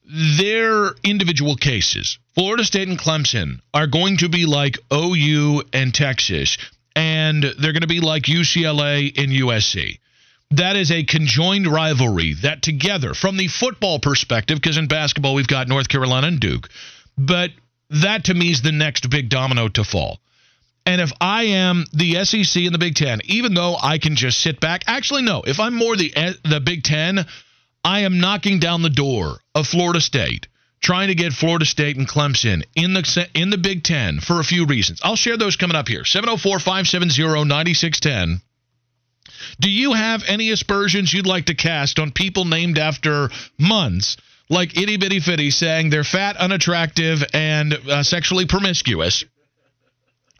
their 0.07 0.95
individual 1.03 1.57
cases, 1.57 2.19
Florida 2.35 2.65
State 2.65 2.89
and 2.89 2.99
Clemson 2.99 3.61
are 3.73 3.87
going 3.87 4.19
to 4.19 4.29
be 4.29 4.45
like 4.45 4.79
OU 4.93 5.63
and 5.73 5.95
Texas, 5.95 6.59
and 6.95 7.43
they're 7.43 7.73
going 7.73 7.81
to 7.81 7.87
be 7.87 8.01
like 8.01 8.25
UCLA 8.25 9.17
and 9.19 9.33
USC. 9.33 9.99
That 10.51 10.77
is 10.77 10.91
a 10.91 11.05
conjoined 11.05 11.67
rivalry 11.67 12.35
that 12.43 12.63
together, 12.63 13.15
from 13.15 13.37
the 13.37 13.49
football 13.49 13.99
perspective, 13.99 14.61
because 14.61 14.77
in 14.77 14.87
basketball 14.89 15.35
we've 15.35 15.49
got 15.49 15.69
North 15.69 15.89
Carolina 15.89 16.27
and 16.29 16.39
Duke, 16.39 16.69
but 17.17 17.51
that 17.91 18.25
to 18.25 18.35
me 18.35 18.51
is 18.51 18.63
the 18.63 18.73
next 18.73 19.09
big 19.09 19.29
domino 19.31 19.69
to 19.69 19.85
fall. 19.85 20.21
And 20.87 21.01
if 21.01 21.13
I 21.21 21.45
am 21.45 21.87
the 21.93 22.25
SEC 22.25 22.65
and 22.65 22.75
the 22.75 22.79
Big 22.79 22.95
Ten, 22.95 23.21
even 23.25 23.55
though 23.55 23.77
I 23.81 23.99
can 23.99 24.17
just 24.17 24.41
sit 24.41 24.61
back, 24.61 24.85
actually 24.87 25.23
no, 25.23 25.43
if 25.47 25.59
I'm 25.59 25.75
more 25.75 25.97
the 25.97 26.13
the 26.45 26.61
Big 26.61 26.83
Ten, 26.83 27.25
I 27.83 28.01
am 28.01 28.21
knocking 28.21 28.59
down 28.59 28.83
the 28.83 28.91
door 28.91 29.41
of 29.55 29.67
Florida 29.67 30.03
State, 30.03 30.47
trying 30.83 31.09
to 31.09 31.15
get 31.15 31.33
Florida 31.33 31.65
State 31.65 31.97
and 31.97 32.07
Clemson 32.07 32.65
in 32.75 32.93
the 32.93 33.29
in 33.35 33.49
the 33.51 33.59
Big 33.59 33.83
Ten 33.83 34.21
for 34.21 34.41
a 34.41 34.45
few 34.45 34.67
reasons. 34.67 35.01
I'll 35.03 35.17
share 35.17 35.39
those 35.39 35.57
coming 35.57 35.77
up 35.77 35.89
here. 35.89 36.03
704-570-9610. 36.03 38.43
Do 39.59 39.71
you 39.71 39.95
have 39.95 40.23
any 40.27 40.51
aspersions 40.51 41.13
you'd 41.13 41.27
like 41.27 41.47
to 41.47 41.55
cast 41.55 41.99
on 41.99 42.13
people 42.13 42.45
named 42.45 42.79
after 42.79 43.31
months? 43.59 44.17
Like 44.51 44.77
itty 44.77 44.99
bitty 44.99 45.21
fitty 45.21 45.51
saying 45.51 45.89
they're 45.89 46.05
fat, 46.05 46.37
unattractive, 46.37 47.25
and 47.33 47.73
uh, 47.73 48.03
sexually 48.03 48.45
promiscuous. 48.47 49.25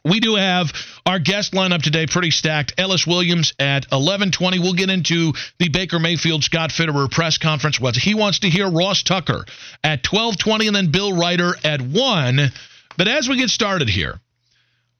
We 0.05 0.19
do 0.19 0.35
have 0.35 0.71
our 1.03 1.17
guest 1.17 1.53
lineup 1.53 1.81
today 1.81 2.05
pretty 2.05 2.29
stacked. 2.29 2.73
Ellis 2.77 3.07
Williams 3.07 3.53
at 3.57 3.89
11:20. 3.89 4.59
We'll 4.59 4.73
get 4.73 4.91
into 4.91 5.33
the 5.57 5.69
Baker 5.69 5.97
Mayfield 5.97 6.43
Scott 6.43 6.69
Fitterer 6.69 7.09
press 7.09 7.39
conference. 7.39 7.79
What 7.79 7.95
he 7.95 8.13
wants 8.13 8.39
to 8.39 8.49
hear. 8.49 8.69
Ross 8.69 9.01
Tucker 9.01 9.45
at 9.83 10.03
12:20, 10.03 10.67
and 10.67 10.75
then 10.75 10.91
Bill 10.91 11.11
Reiter 11.11 11.57
at 11.63 11.81
one. 11.81 12.51
But 12.97 13.07
as 13.07 13.27
we 13.27 13.37
get 13.37 13.49
started 13.49 13.89
here, 13.89 14.21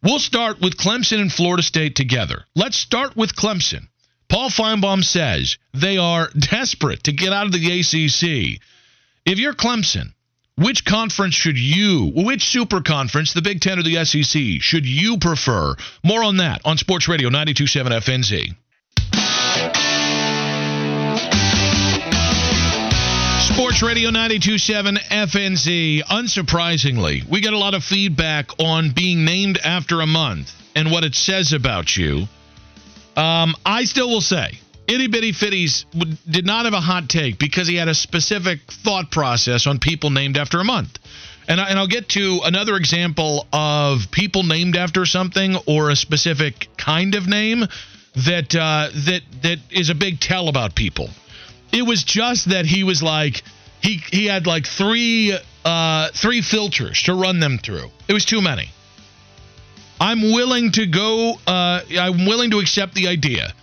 we'll 0.02 0.18
start 0.18 0.60
with 0.60 0.76
Clemson 0.76 1.22
and 1.22 1.32
Florida 1.32 1.62
State 1.62 1.96
together. 1.96 2.44
Let's 2.56 2.78
start 2.78 3.16
with 3.16 3.36
Clemson. 3.36 3.88
Paul 4.28 4.50
Finebaum 4.50 5.04
says 5.04 5.60
they 5.72 5.98
are 5.98 6.32
desperate 6.38 7.04
to 7.04 7.12
get 7.12 7.32
out 7.32 7.46
of 7.46 7.52
the 7.52 7.80
ACC. 7.80 8.60
If 9.24 9.38
you're 9.38 9.54
Clemson, 9.54 10.15
which 10.58 10.86
conference 10.86 11.36
should 11.36 11.58
you, 11.58 12.12
which 12.16 12.48
super 12.48 12.82
conference, 12.82 13.34
the 13.34 13.42
Big 13.42 13.60
Ten 13.60 13.78
or 13.78 13.84
the 13.84 14.06
SEC, 14.06 14.62
should 14.62 14.86
you 14.86 15.18
prefer? 15.18 15.76
More 16.04 16.24
on 16.24 16.38
that 16.38 16.62
on 16.64 16.78
Sports 16.78 17.08
Radio 17.08 17.30
927 17.30 17.92
FNZ. 17.92 18.56
Sports 23.54 23.84
Radio 23.84 24.10
927 24.10 24.96
FNZ. 24.96 26.04
Unsurprisingly, 26.04 27.28
we 27.28 27.42
get 27.42 27.54
a 27.54 27.58
lot 27.58 27.74
of 27.74 27.84
feedback 27.84 28.50
on 28.60 28.92
being 28.92 29.26
named 29.26 29.58
after 29.58 30.02
a 30.02 30.08
month 30.08 30.54
and 30.76 30.90
what 30.90 31.04
it 31.04 31.16
says 31.16 31.54
about 31.54 31.96
you. 31.96 32.28
Um, 33.18 33.56
I 33.66 33.86
still 33.86 34.10
will 34.10 34.22
say 34.22 34.60
Itty 34.88 35.08
Bitty 35.08 35.32
Fitties 35.32 35.86
did 36.30 36.46
not 36.46 36.66
have 36.66 36.74
a 36.74 36.82
hot 36.82 37.10
take 37.10 37.40
because 37.40 37.68
he 37.68 37.76
had 37.76 37.88
a 37.88 37.96
specific 37.96 38.60
thought 38.70 39.10
process 39.10 39.66
on 39.66 39.80
people 39.80 40.12
named 40.12 40.38
after 40.38 40.60
a 40.60 40.64
month. 40.64 41.00
And, 41.48 41.60
I, 41.60 41.70
and 41.70 41.80
I'll 41.80 41.88
get 41.88 42.10
to 42.10 42.42
another 42.44 42.76
example 42.76 43.48
of 43.52 44.12
people 44.12 44.44
named 44.44 44.76
after 44.76 45.06
something 45.06 45.56
or 45.68 45.90
a 45.90 45.96
specific 45.96 46.68
kind 46.78 47.16
of 47.16 47.28
name 47.28 47.66
that 48.16 48.56
uh, 48.56 48.90
that 49.06 49.22
that 49.42 49.60
is 49.72 49.90
a 49.90 49.96
big 49.96 50.20
tell 50.20 50.48
about 50.48 50.76
people. 50.76 51.10
It 51.72 51.86
was 51.86 52.04
just 52.04 52.50
that 52.50 52.66
he 52.66 52.84
was 52.84 53.04
like 53.04 53.44
he 53.82 54.02
he 54.12 54.26
had 54.26 54.48
like 54.48 54.66
three 54.66 55.38
uh, 55.66 56.10
three 56.14 56.42
filters 56.42 57.04
to 57.04 57.14
run 57.14 57.40
them 57.40 57.58
through. 57.58 57.90
It 58.08 58.14
was 58.14 58.26
too 58.26 58.42
many. 58.42 58.70
I'm 60.00 60.22
willing 60.22 60.72
to 60.74 60.86
go. 60.86 61.36
Uh, 61.46 61.82
I'm 62.00 62.26
willing 62.26 62.52
to 62.52 62.60
accept 62.60 62.94
the 62.94 63.08
idea 63.08 63.54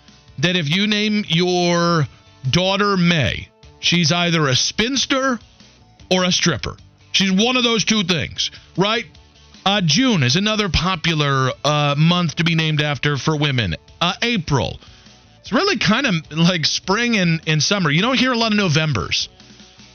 that 0.43 0.57
if 0.57 0.69
you 0.69 0.87
name 0.87 1.25
your 1.29 2.07
daughter 2.49 2.97
May, 2.97 3.49
she's 3.81 4.13
either 4.13 4.49
a 4.49 4.55
spinster 4.55 5.39
or 6.11 6.25
a 6.25 6.33
stripper. 6.33 6.77
She's 7.13 7.33
one 7.33 7.57
of 7.57 7.65
those 7.65 7.85
two 7.85 8.05
things, 8.05 8.51
right? 8.77 9.07
Uh, 9.65 9.81
June 9.85 10.23
is 10.23 10.37
another 10.37 10.69
popular 10.69 11.51
uh, 11.65 11.95
month 11.97 12.37
to 12.37 12.45
be 12.45 12.55
named 12.55 12.81
after 12.81 13.17
for 13.17 13.37
women. 13.37 13.77
Uh, 14.01 14.15
April. 14.23 14.81
It's 15.41 15.53
really 15.53 15.79
kind 15.79 16.07
of 16.07 16.15
like 16.33 16.67
spring 16.67 17.17
and, 17.17 17.41
and 17.47 17.63
summer. 17.63 17.91
You 17.91 18.03
don't 18.03 18.19
hear 18.19 18.33
a 18.33 18.37
lot 18.37 18.53
of 18.53 18.59
Novembers. 18.59 19.29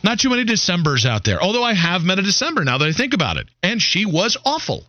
Not 0.04 0.20
too 0.20 0.30
many 0.30 0.44
Decembers 0.44 1.06
out 1.06 1.24
there. 1.24 1.42
Although 1.42 1.63
I 1.63 1.74
have 1.74 2.04
met 2.04 2.20
a 2.20 2.22
December 2.22 2.63
now 2.63 2.77
that 2.77 2.88
I 2.88 2.92
think 2.92 3.13
about 3.13 3.38
it. 3.38 3.48
And 3.63 3.82
she 3.82 4.06
was 4.06 4.38
awful. 4.46 4.86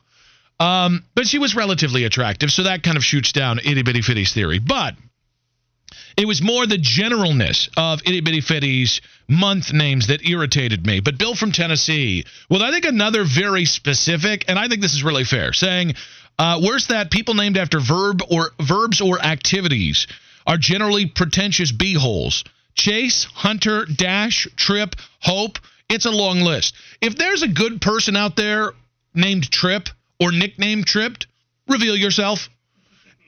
Um, 0.60 1.04
but 1.14 1.26
she 1.26 1.38
was 1.38 1.54
relatively 1.54 2.04
attractive, 2.04 2.50
so 2.50 2.64
that 2.64 2.82
kind 2.82 2.96
of 2.96 3.04
shoots 3.04 3.30
down 3.32 3.60
itty 3.60 3.82
bitty 3.82 4.02
fitty's 4.02 4.32
theory. 4.32 4.58
But 4.58 4.94
it 6.18 6.26
was 6.26 6.42
more 6.42 6.66
the 6.66 6.76
generalness 6.76 7.68
of 7.76 8.02
itty 8.04 8.20
bitty 8.20 8.40
fitty's 8.40 9.00
month 9.28 9.72
names 9.72 10.08
that 10.08 10.26
irritated 10.28 10.84
me. 10.84 10.98
But 10.98 11.16
Bill 11.16 11.36
from 11.36 11.52
Tennessee, 11.52 12.24
well, 12.50 12.60
I 12.60 12.72
think 12.72 12.84
another 12.84 13.22
very 13.24 13.64
specific, 13.64 14.44
and 14.48 14.58
I 14.58 14.66
think 14.66 14.82
this 14.82 14.94
is 14.94 15.04
really 15.04 15.22
fair, 15.22 15.52
saying, 15.52 15.94
uh, 16.36 16.60
"Where's 16.60 16.88
that? 16.88 17.12
People 17.12 17.34
named 17.34 17.56
after 17.56 17.78
verb 17.78 18.20
or 18.30 18.52
verbs 18.60 19.00
or 19.00 19.24
activities 19.24 20.08
are 20.44 20.58
generally 20.58 21.06
pretentious 21.06 21.70
beeholes. 21.70 22.42
Chase, 22.74 23.24
Hunter, 23.32 23.84
Dash, 23.84 24.48
Trip, 24.56 24.96
Hope. 25.20 25.60
It's 25.88 26.04
a 26.04 26.10
long 26.10 26.40
list. 26.40 26.74
If 27.00 27.16
there's 27.16 27.42
a 27.42 27.48
good 27.48 27.80
person 27.80 28.16
out 28.16 28.34
there 28.34 28.72
named 29.14 29.50
Trip 29.52 29.88
or 30.18 30.32
nickname 30.32 30.82
Tripped, 30.82 31.28
reveal 31.68 31.96
yourself." 31.96 32.50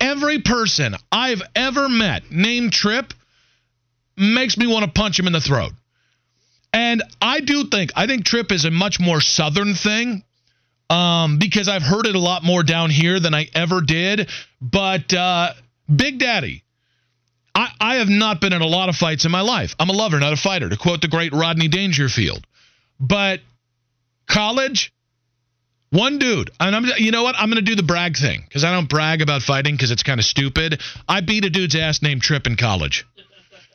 Every 0.00 0.40
person 0.40 0.97
I've 1.12 1.42
ever 1.54 1.88
met 1.88 2.30
named 2.30 2.73
Trip 2.73 3.12
makes 4.16 4.57
me 4.57 4.66
want 4.66 4.85
to 4.85 4.90
punch 4.90 5.19
him 5.19 5.26
in 5.26 5.33
the 5.33 5.40
throat. 5.40 5.73
And 6.73 7.02
I 7.21 7.40
do 7.40 7.64
think 7.64 7.90
I 7.97 8.07
think 8.07 8.25
Trip 8.25 8.50
is 8.52 8.64
a 8.64 8.71
much 8.71 9.00
more 9.00 9.21
southern 9.21 9.75
thing 9.75 10.25
um, 10.88 11.38
because 11.38 11.69
I've 11.69 11.83
heard 11.83 12.07
it 12.07 12.14
a 12.14 12.21
lot 12.21 12.42
more 12.45 12.62
down 12.62 12.90
here 12.90 13.21
than 13.21 13.35
I 13.35 13.49
ever 13.54 13.80
did. 13.80 14.28
But 14.61 15.12
uh, 15.12 15.52
Big 15.95 16.19
Daddy, 16.19 16.64
I, 17.54 17.71
I 17.80 17.95
have 17.97 18.09
not 18.09 18.40
been 18.40 18.52
in 18.52 18.62
a 18.62 18.66
lot 18.66 18.88
of 18.88 18.97
fights 18.97 19.25
in 19.25 19.30
my 19.30 19.40
life. 19.40 19.75
I'm 19.78 19.88
a 19.88 19.92
lover, 19.92 20.19
not 20.21 20.33
a 20.33 20.37
fighter, 20.37 20.69
to 20.69 20.76
quote 20.76 21.00
the 21.00 21.09
great 21.09 21.33
Rodney 21.33 21.69
Dangerfield. 21.69 22.47
But 22.99 23.40
college, 24.28 24.92
one 25.90 26.18
dude, 26.18 26.50
and 26.61 26.75
I'm 26.75 26.85
you 26.99 27.11
know 27.11 27.23
what? 27.23 27.35
I'm 27.37 27.49
gonna 27.49 27.62
do 27.62 27.75
the 27.75 27.82
brag 27.82 28.16
thing 28.16 28.42
because 28.47 28.64
I 28.64 28.73
don't 28.73 28.88
brag 28.88 29.23
about 29.23 29.42
fighting 29.42 29.75
because 29.75 29.90
it's 29.90 30.02
kind 30.02 30.20
of 30.20 30.25
stupid. 30.25 30.80
I 31.09 31.20
beat 31.20 31.44
a 31.44 31.50
dude's 31.50 31.75
ass 31.76 32.00
named 32.00 32.23
Trip 32.23 32.47
in 32.47 32.56
college. 32.56 33.06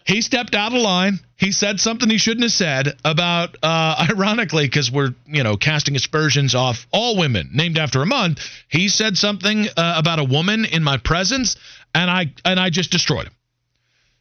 He 0.05 0.22
stepped 0.22 0.53
out 0.53 0.72
of 0.72 0.81
line. 0.81 1.19
He 1.36 1.51
said 1.51 1.79
something 1.79 2.10
he 2.10 2.19
shouldn't 2.19 2.43
have 2.43 2.51
said 2.51 2.93
about, 3.03 3.57
uh, 3.63 4.07
ironically, 4.12 4.65
because 4.65 4.91
we're 4.91 5.13
you 5.27 5.43
know 5.43 5.57
casting 5.57 5.95
aspersions 5.95 6.55
off 6.55 6.88
all 6.91 7.17
women 7.17 7.50
named 7.53 7.77
after 7.77 8.01
a 8.01 8.05
month. 8.05 8.39
He 8.69 8.88
said 8.88 9.17
something 9.17 9.67
uh, 9.75 9.95
about 9.98 10.19
a 10.19 10.24
woman 10.24 10.65
in 10.65 10.84
my 10.84 10.98
presence, 10.98 11.57
and 11.93 12.10
I 12.10 12.34
and 12.45 12.60
I 12.60 12.69
just 12.69 12.91
destroyed 12.91 13.27
him. 13.27 13.34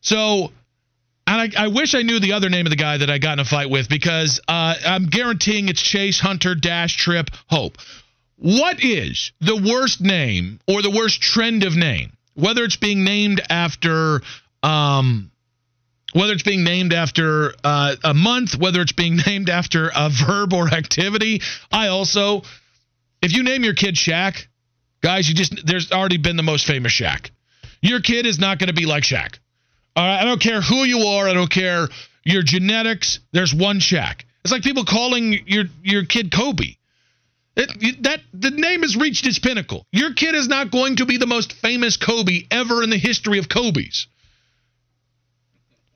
So 0.01 0.53
I, 1.41 1.64
I, 1.64 1.69
wish 1.69 1.95
I 1.95 2.03
knew 2.03 2.21
the 2.21 2.33
other 2.33 2.50
name 2.50 2.67
of 2.67 2.71
the 2.71 2.76
guy 2.76 2.99
that 2.99 3.11
I 3.11 3.19
got 3.19 3.35
in 3.35 3.41
a 3.41 3.45
fight 3.45 3.71
with 3.71 3.88
because 3.88 4.41
uh, 4.49 4.75
I'm 4.87 5.07
guaranteeing 5.07 5.69
it's 5.69 5.81
Chase 5.81 6.21
Hunter 6.21 6.55
Dash 6.55 6.97
Trip 6.97 7.31
Hope. 7.49 7.79
What 8.37 8.83
is 8.83 9.33
the 9.41 9.57
worst 9.57 10.00
name 10.00 10.61
or 10.67 10.83
the 10.83 10.91
worst 10.91 11.21
trend 11.21 11.64
of 11.64 11.76
name? 11.76 12.17
Whether 12.35 12.64
it's 12.64 12.76
being 12.76 13.05
named 13.05 13.41
after, 13.49 14.23
um, 14.62 15.31
whether 16.12 16.33
it's 16.33 16.43
being 16.43 16.64
named 16.64 16.93
after 16.93 17.55
uh, 17.62 17.97
a 18.03 18.12
month, 18.12 18.57
whether 18.57 18.81
it's 18.81 18.93
being 18.93 19.17
named 19.26 19.49
after 19.49 19.91
a 19.95 20.11
verb 20.11 20.53
or 20.53 20.69
activity. 20.69 21.43
I 21.71 21.88
also, 21.88 22.43
if 23.23 23.33
you 23.33 23.45
name 23.45 23.62
your 23.62 23.75
kid 23.75 23.95
Shaq, 23.95 24.47
guys, 25.00 25.29
you 25.29 25.35
just 25.35 25.64
there's 25.67 25.93
already 25.93 26.19
been 26.19 26.37
the 26.37 26.43
most 26.43 26.67
famous 26.67 26.93
Shaq. 26.93 27.31
Your 27.81 28.00
kid 28.00 28.26
is 28.26 28.38
not 28.38 28.59
going 28.59 28.69
to 28.69 28.75
be 28.75 28.87
like 28.87 29.05
Shaq. 29.05 29.38
All 29.97 30.05
right, 30.05 30.21
I 30.21 30.25
don't 30.25 30.41
care 30.41 30.61
who 30.61 30.85
you 30.85 31.01
are. 31.01 31.29
I 31.29 31.35
don't 31.35 31.51
care 31.51 31.89
your 32.25 32.43
genetics. 32.43 33.21
There's 33.33 33.55
one 33.55 33.79
Shaq. 33.79 34.23
It's 34.45 34.53
like 34.53 34.63
people 34.63 34.85
calling 34.85 35.45
your 35.47 35.65
your 35.83 36.05
kid 36.05 36.33
Kobe. 36.33 36.77
It, 37.57 38.03
that 38.03 38.21
the 38.33 38.51
name 38.51 38.83
has 38.83 38.97
reached 38.97 39.27
its 39.27 39.39
pinnacle. 39.39 39.87
Your 39.93 40.13
kid 40.13 40.35
is 40.35 40.49
not 40.49 40.73
going 40.73 40.97
to 40.97 41.07
be 41.07 41.19
the 41.19 41.27
most 41.27 41.53
famous 41.53 41.97
Kobe 41.97 42.43
ever 42.51 42.83
in 42.83 42.91
the 42.91 42.99
history 42.99 43.39
of 43.39 43.49
Kobe's. 43.49 44.09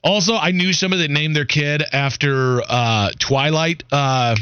Also, 0.05 0.37
I 0.37 0.53
knew 0.53 0.73
somebody 0.73 1.03
that 1.03 1.11
named 1.11 1.35
their 1.35 1.45
kid 1.45 1.83
after 1.93 2.63
uh, 2.63 3.11
Twilight. 3.19 3.83
Uh, 3.91 4.37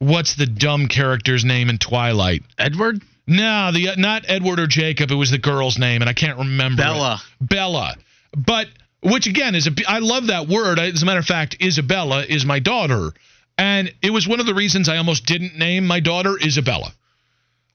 what's 0.00 0.34
the 0.34 0.46
dumb 0.46 0.88
character's 0.88 1.44
name 1.44 1.70
in 1.70 1.78
Twilight? 1.78 2.42
Edward? 2.58 3.00
No, 3.28 3.70
the 3.72 3.90
not 3.96 4.24
Edward 4.26 4.58
or 4.58 4.66
Jacob. 4.66 5.12
It 5.12 5.14
was 5.14 5.30
the 5.30 5.38
girl's 5.38 5.78
name, 5.78 6.02
and 6.02 6.08
I 6.08 6.14
can't 6.14 6.38
remember. 6.38 6.82
Bella. 6.82 7.22
It. 7.40 7.48
Bella. 7.48 7.94
But 8.36 8.68
which 9.02 9.26
again 9.26 9.54
is 9.54 9.66
a 9.66 9.72
I 9.86 10.00
love 10.00 10.28
that 10.28 10.48
word. 10.48 10.78
As 10.78 11.02
a 11.02 11.06
matter 11.06 11.20
of 11.20 11.26
fact, 11.26 11.56
Isabella 11.62 12.24
is 12.24 12.44
my 12.44 12.58
daughter. 12.58 13.12
And 13.56 13.92
it 14.02 14.10
was 14.10 14.28
one 14.28 14.40
of 14.40 14.46
the 14.46 14.54
reasons 14.54 14.88
I 14.88 14.98
almost 14.98 15.26
didn't 15.26 15.58
name 15.58 15.86
my 15.86 16.00
daughter 16.00 16.36
Isabella. 16.40 16.92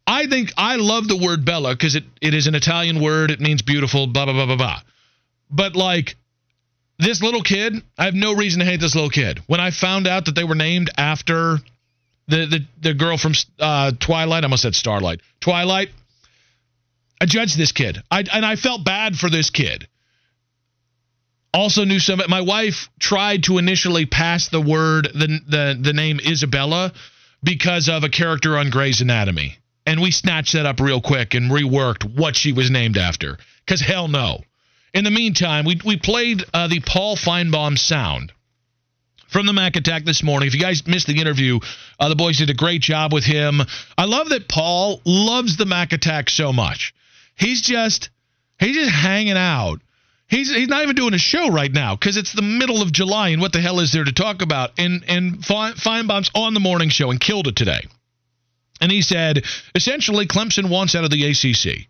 I 0.07 0.27
think 0.27 0.53
I 0.57 0.77
love 0.77 1.07
the 1.07 1.17
word 1.17 1.45
Bella 1.45 1.74
because 1.74 1.95
it, 1.95 2.03
it 2.22 2.33
is 2.33 2.48
an 2.48 2.55
Italian 2.55 3.01
word. 3.01 3.31
It 3.31 3.39
means 3.39 3.62
beautiful, 3.62 4.07
blah, 4.07 4.25
blah, 4.25 4.33
blah, 4.33 4.45
blah, 4.45 4.55
blah. 4.55 4.79
But 5.50 5.75
like 5.75 6.15
this 7.00 7.22
little 7.22 7.41
kid, 7.41 7.81
I 7.98 8.05
have 8.05 8.13
no 8.13 8.33
reason 8.33 8.60
to 8.60 8.65
hate 8.65 8.79
this 8.79 8.95
little 8.95 9.10
kid. 9.10 9.41
When 9.48 9.60
I 9.60 9.72
found 9.72 10.07
out 10.07 10.25
that 10.25 10.36
they 10.36 10.43
were 10.43 10.55
named 10.55 10.89
after 10.98 11.57
the 12.27 12.45
the, 12.45 12.65
the 12.81 12.93
girl 12.93 13.17
from 13.17 13.33
uh, 13.60 13.91
Twilight, 14.00 14.43
I 14.43 14.45
almost 14.45 14.63
said 14.63 14.75
Starlight, 14.75 15.22
Twilight, 15.41 15.89
I 17.19 17.25
judged 17.25 17.57
this 17.57 17.72
kid. 17.72 18.01
I, 18.12 18.24
and 18.33 18.45
I 18.45 18.55
felt 18.55 18.83
bad 18.83 19.17
for 19.17 19.29
this 19.29 19.50
kid. 19.50 19.88
Also 21.53 21.83
knew 21.86 22.00
some. 22.00 22.22
My 22.29 22.41
wife 22.41 22.89
tried 23.00 23.43
to 23.43 23.60
initially 23.60 24.05
pass 24.05 24.50
the 24.50 24.62
word 24.62 25.07
the 25.13 25.39
the 25.48 25.77
the 25.79 25.93
name 25.93 26.19
Isabella 26.19 26.91
because 27.43 27.89
of 27.89 28.03
a 28.03 28.10
character 28.10 28.57
on 28.57 28.72
Grey's 28.72 29.01
Anatomy, 29.01 29.57
and 29.86 30.01
we 30.01 30.10
snatched 30.10 30.53
that 30.53 30.65
up 30.65 30.79
real 30.79 31.01
quick 31.01 31.36
and 31.36 31.51
reworked 31.51 32.17
what 32.17 32.36
she 32.36 32.53
was 32.53 32.72
named 32.72 32.98
after. 32.98 33.38
Because 33.65 33.81
hell 33.81 34.07
no. 34.07 34.41
In 34.93 35.03
the 35.03 35.12
meantime, 35.12 35.65
we 35.65 35.79
we 35.86 35.98
played 35.98 36.43
uh, 36.53 36.67
the 36.67 36.79
Paul 36.79 37.15
Finebaum 37.15 37.77
sound 37.77 38.31
from 39.27 39.45
the 39.45 39.53
Mac 39.53 39.75
Attack 39.75 40.05
this 40.05 40.24
morning. 40.24 40.48
If 40.48 40.53
you 40.53 40.60
guys 40.60 40.88
missed 40.88 41.07
the 41.07 41.19
interview, 41.19 41.60
uh, 42.00 42.10
the 42.10 42.15
boys 42.15 42.38
did 42.38 42.50
a 42.50 42.55
great 42.55 42.81
job 42.81 43.13
with 43.13 43.25
him. 43.25 43.62
I 43.98 44.05
love 44.05 44.29
that 44.29 44.48
Paul 44.48 45.01
loves 45.05 45.57
the 45.57 45.65
Mac 45.65 45.93
Attack 45.93 46.29
so 46.29 46.53
much. 46.53 46.93
He's 47.36 47.62
just 47.62 48.10
he's 48.60 48.75
just 48.75 48.91
hanging 48.91 49.38
out 49.38 49.81
He's 50.27 50.53
he's 50.53 50.68
not 50.68 50.84
even 50.84 50.96
doing 50.96 51.13
a 51.13 51.20
show 51.20 51.50
right 51.50 51.72
now 51.72 51.96
because 51.96 52.18
it's 52.18 52.34
the 52.34 52.42
middle 52.42 52.82
of 52.82 52.92
July 52.92 53.30
and 53.30 53.42
what 53.42 53.53
the 53.53 53.62
hell 53.62 53.80
is 53.80 53.92
there 53.92 54.03
to 54.03 54.13
talk 54.13 54.42
about? 54.42 54.72
And 54.77 55.03
and 55.08 55.39
Finebaum's 55.39 56.32
on 56.34 56.53
the 56.53 56.60
morning 56.60 56.89
show 56.89 57.12
and 57.12 57.20
killed 57.20 57.48
it 57.48 57.56
today. 57.56 57.82
And 58.82 58.92
he 58.92 59.01
said 59.01 59.44
essentially 59.75 60.25
Clemson 60.25 60.70
wants 60.70 60.96
out 60.96 61.03
of 61.03 61.12
the 61.12 61.24
ACC. 61.25 61.88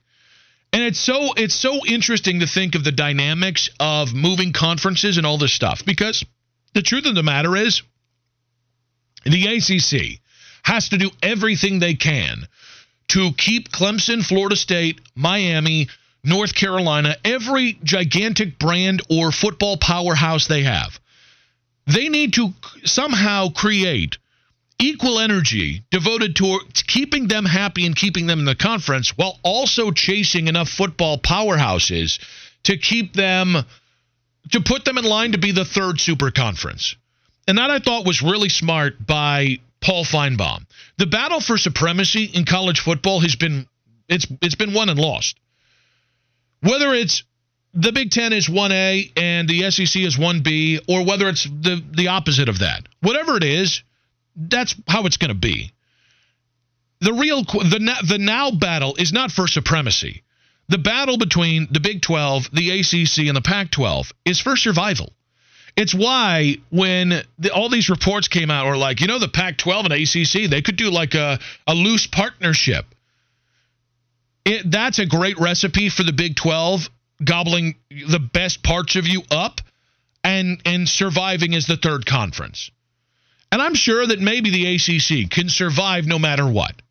And 0.74 0.82
it's 0.82 1.00
so 1.00 1.34
it's 1.38 1.54
so 1.54 1.86
interesting 1.86 2.40
to 2.40 2.48
think 2.48 2.76
of 2.76 2.84
the 2.84 2.92
dynamics 2.92 3.70
of 3.80 4.14
moving 4.14 4.54
conferences 4.54 5.18
and 5.18 5.26
all 5.26 5.38
this 5.38 5.54
stuff 5.54 5.86
because 5.86 6.26
the 6.74 6.82
truth 6.82 7.06
of 7.06 7.16
the 7.16 7.24
matter 7.24 7.56
is 7.56 7.84
the 9.24 9.46
ACC 9.46 10.20
has 10.64 10.90
to 10.90 10.98
do 10.98 11.12
everything 11.22 11.80
they 11.80 11.94
can 11.94 12.48
to 13.10 13.32
keep 13.38 13.70
Clemson, 13.70 14.26
Florida 14.26 14.56
State, 14.56 15.00
Miami, 15.16 15.90
North 16.24 16.56
Carolina, 16.56 17.16
every 17.26 17.78
gigantic 17.84 18.58
brand 18.58 19.02
or 19.10 19.32
football 19.32 19.78
powerhouse 19.78 20.48
they 20.48 20.64
have. 20.64 21.00
They 21.86 22.08
need 22.08 22.34
to 22.34 22.54
somehow 22.86 23.50
create 23.50 24.18
equal 24.80 25.20
energy 25.20 25.84
devoted 25.92 26.36
to 26.38 26.60
keeping 26.88 27.28
them 27.28 27.46
happy 27.46 27.86
and 27.86 27.96
keeping 27.96 28.26
them 28.26 28.40
in 28.40 28.46
the 28.46 28.56
conference 28.56 29.18
while 29.18 29.40
also 29.44 29.92
chasing 29.92 30.48
enough 30.48 30.70
football 30.70 31.18
powerhouses 31.18 32.20
to 32.64 32.78
keep 32.78 33.14
them 33.14 33.58
to 34.52 34.62
put 34.62 34.86
them 34.86 34.98
in 34.98 35.06
line 35.06 35.34
to 35.34 35.38
be 35.38 35.52
the 35.52 35.66
third 35.66 36.00
super 36.00 36.32
conference. 36.32 36.96
And 37.48 37.58
that 37.58 37.72
I 37.72 37.80
thought 37.80 38.06
was 38.06 38.22
really 38.22 38.50
smart 38.50 39.06
by 39.06 39.60
Paul 39.82 40.06
Finebaum. 40.06 40.66
The 40.98 41.06
battle 41.06 41.42
for 41.42 41.58
supremacy 41.58 42.26
in 42.26 42.46
college 42.46 42.80
football 42.80 43.20
has 43.20 43.36
been 43.36 43.68
it's 44.08 44.28
it's 44.42 44.56
been 44.56 44.74
won 44.74 44.90
and 44.90 45.00
lost. 45.00 45.38
Whether 46.64 46.94
it's 46.94 47.24
the 47.74 47.92
Big 47.92 48.12
Ten 48.12 48.34
is 48.34 48.48
1A 48.48 49.12
and 49.18 49.48
the 49.50 49.70
SEC 49.72 50.02
is 50.02 50.16
1B, 50.16 50.86
or 50.88 51.06
whether 51.06 51.28
it's 51.28 51.44
the, 51.44 51.84
the 51.92 52.08
opposite 52.10 52.50
of 52.50 52.60
that. 52.60 52.84
Whatever 53.02 53.36
it 53.36 53.44
is, 53.44 53.84
that's 54.36 54.76
how 54.88 55.06
it's 55.06 55.18
going 55.18 55.30
to 55.30 55.36
be. 55.36 55.72
The 57.02 57.14
real 57.14 57.44
the 57.44 57.96
the 58.08 58.18
now 58.18 58.52
battle 58.52 58.96
is 58.96 59.12
not 59.12 59.32
for 59.32 59.48
supremacy. 59.48 60.24
The 60.70 60.78
battle 60.78 61.18
between 61.18 61.68
the 61.70 61.82
Big 61.82 62.02
12, 62.02 62.52
the 62.54 62.80
ACC, 62.80 63.28
and 63.28 63.36
the 63.36 63.42
Pac 63.42 63.72
12 63.72 64.14
is 64.24 64.40
for 64.40 64.56
survival. 64.56 65.12
It's 65.76 65.94
why 65.94 66.58
when 66.70 67.24
the, 67.40 67.54
all 67.54 67.68
these 67.68 67.90
reports 67.90 68.28
came 68.30 68.50
out, 68.50 68.68
were 68.68 68.78
like, 68.78 69.02
you 69.02 69.08
know, 69.08 69.20
the 69.20 69.28
Pac 69.28 69.58
12 69.58 69.88
and 69.88 69.94
ACC, 69.94 70.50
they 70.50 70.62
could 70.62 70.78
do 70.78 70.90
like 70.90 71.16
a, 71.16 71.40
a 71.68 71.74
loose 71.74 72.08
partnership. 72.08 72.86
It, 74.46 74.70
that's 74.70 75.00
a 75.00 75.06
great 75.06 75.40
recipe 75.40 75.90
for 75.90 76.04
the 76.04 76.14
Big 76.14 76.36
12 76.36 76.90
gobbling 77.24 77.76
the 77.90 78.20
best 78.20 78.64
parts 78.64 78.96
of 78.96 79.08
you 79.08 79.22
up 79.32 79.62
and 80.24 80.62
and 80.66 80.88
surviving 80.88 81.56
as 81.56 81.66
the 81.68 81.78
third 81.78 82.06
conference. 82.06 82.72
And 83.52 83.62
I'm 83.62 83.76
sure 83.76 84.06
that 84.06 84.20
maybe 84.20 84.50
the 84.50 84.76
ACC 84.76 85.30
can 85.30 85.50
survive 85.50 86.06
no 86.06 86.18
matter 86.20 86.48
what. 86.48 86.82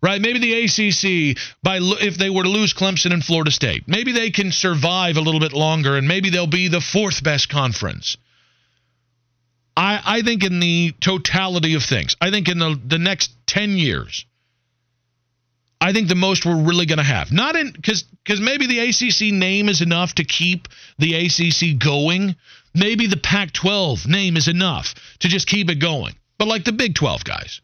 Right? 0.00 0.20
Maybe 0.20 0.38
the 0.38 0.64
ACC 0.64 1.38
by 1.62 1.78
if 1.80 2.18
they 2.18 2.30
were 2.30 2.44
to 2.44 2.48
lose 2.48 2.72
Clemson 2.72 3.12
and 3.12 3.24
Florida 3.24 3.50
State, 3.50 3.84
maybe 3.88 4.12
they 4.12 4.30
can 4.30 4.52
survive 4.52 5.16
a 5.16 5.20
little 5.20 5.40
bit 5.40 5.52
longer 5.52 5.96
and 5.96 6.06
maybe 6.06 6.30
they'll 6.30 6.46
be 6.46 6.68
the 6.68 6.80
fourth 6.80 7.22
best 7.22 7.48
conference. 7.48 8.16
I 9.76 10.00
I 10.04 10.22
think 10.22 10.44
in 10.44 10.60
the 10.60 10.92
totality 11.00 11.74
of 11.74 11.82
things, 11.82 12.16
I 12.20 12.30
think 12.30 12.48
in 12.48 12.58
the 12.58 12.80
the 12.84 12.98
next 12.98 13.32
10 13.46 13.76
years 13.76 14.24
I 15.80 15.92
think 15.92 16.08
the 16.08 16.14
most 16.14 16.44
we're 16.44 16.60
really 16.60 16.86
going 16.86 16.98
to 16.98 17.04
have. 17.04 17.30
Not 17.30 17.54
in 17.56 17.70
because 17.70 18.02
because 18.02 18.40
maybe 18.40 18.66
the 18.66 18.80
ACC 18.80 19.32
name 19.32 19.68
is 19.68 19.80
enough 19.80 20.14
to 20.16 20.24
keep 20.24 20.68
the 20.98 21.14
ACC 21.14 21.78
going. 21.78 22.36
Maybe 22.74 23.06
the 23.06 23.16
Pac-12 23.16 24.06
name 24.06 24.36
is 24.36 24.48
enough 24.48 24.94
to 25.20 25.28
just 25.28 25.46
keep 25.46 25.70
it 25.70 25.76
going. 25.76 26.14
But 26.36 26.48
like 26.48 26.64
the 26.64 26.72
Big 26.72 26.94
12 26.94 27.24
guys, 27.24 27.60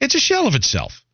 it's 0.00 0.14
a 0.14 0.20
shell 0.20 0.46
of 0.46 0.54
itself. 0.54 1.04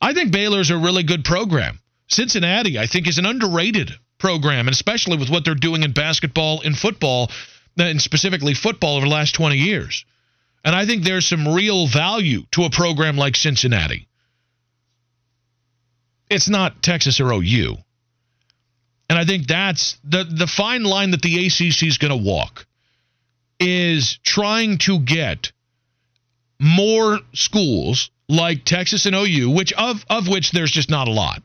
I 0.00 0.12
think 0.12 0.32
Baylor's 0.32 0.70
a 0.70 0.76
really 0.76 1.02
good 1.02 1.24
program. 1.24 1.80
Cincinnati, 2.08 2.78
I 2.78 2.86
think, 2.86 3.08
is 3.08 3.18
an 3.18 3.26
underrated 3.26 3.92
program, 4.18 4.68
and 4.68 4.74
especially 4.74 5.16
with 5.16 5.30
what 5.30 5.44
they're 5.44 5.54
doing 5.54 5.82
in 5.82 5.92
basketball 5.92 6.60
and 6.62 6.76
football, 6.76 7.30
uh, 7.78 7.84
and 7.84 8.00
specifically 8.00 8.54
football 8.54 8.96
over 8.96 9.06
the 9.06 9.12
last 9.12 9.34
20 9.34 9.56
years. 9.56 10.04
And 10.64 10.74
I 10.74 10.86
think 10.86 11.04
there's 11.04 11.26
some 11.26 11.48
real 11.48 11.86
value 11.86 12.42
to 12.52 12.64
a 12.64 12.70
program 12.70 13.16
like 13.16 13.36
Cincinnati. 13.36 14.08
It's 16.34 16.48
not 16.48 16.82
Texas 16.82 17.20
or 17.20 17.32
OU. 17.32 17.76
And 19.08 19.16
I 19.16 19.24
think 19.24 19.46
that's 19.46 19.96
the 20.02 20.24
the 20.24 20.48
fine 20.48 20.82
line 20.82 21.12
that 21.12 21.22
the 21.22 21.46
ACC 21.46 21.84
is 21.84 21.98
going 21.98 22.10
to 22.10 22.28
walk 22.28 22.66
is 23.60 24.18
trying 24.24 24.78
to 24.78 24.98
get 24.98 25.52
more 26.58 27.20
schools 27.34 28.10
like 28.28 28.64
Texas 28.64 29.06
and 29.06 29.14
OU, 29.14 29.50
which 29.50 29.72
of 29.74 30.04
of 30.10 30.26
which 30.26 30.50
there's 30.50 30.72
just 30.72 30.90
not 30.90 31.06
a 31.06 31.12
lot. 31.12 31.40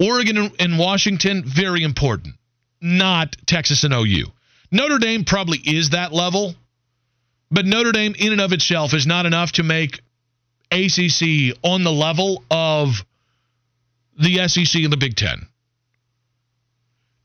Oregon 0.00 0.50
and 0.58 0.78
Washington 0.80 1.44
very 1.46 1.84
important, 1.84 2.34
not 2.80 3.36
Texas 3.46 3.84
and 3.84 3.94
OU. 3.94 4.24
Notre 4.72 4.98
Dame 4.98 5.24
probably 5.24 5.58
is 5.58 5.90
that 5.90 6.12
level, 6.12 6.56
but 7.52 7.66
Notre 7.66 7.92
Dame 7.92 8.16
in 8.18 8.32
and 8.32 8.40
of 8.40 8.52
itself 8.52 8.94
is 8.94 9.06
not 9.06 9.26
enough 9.26 9.52
to 9.52 9.62
make 9.62 10.00
ACC 10.72 11.56
on 11.62 11.84
the 11.84 11.92
level 11.92 12.42
of 12.50 13.04
the 14.18 14.48
SEC 14.48 14.82
and 14.82 14.92
the 14.92 14.96
Big 14.96 15.16
Ten. 15.16 15.46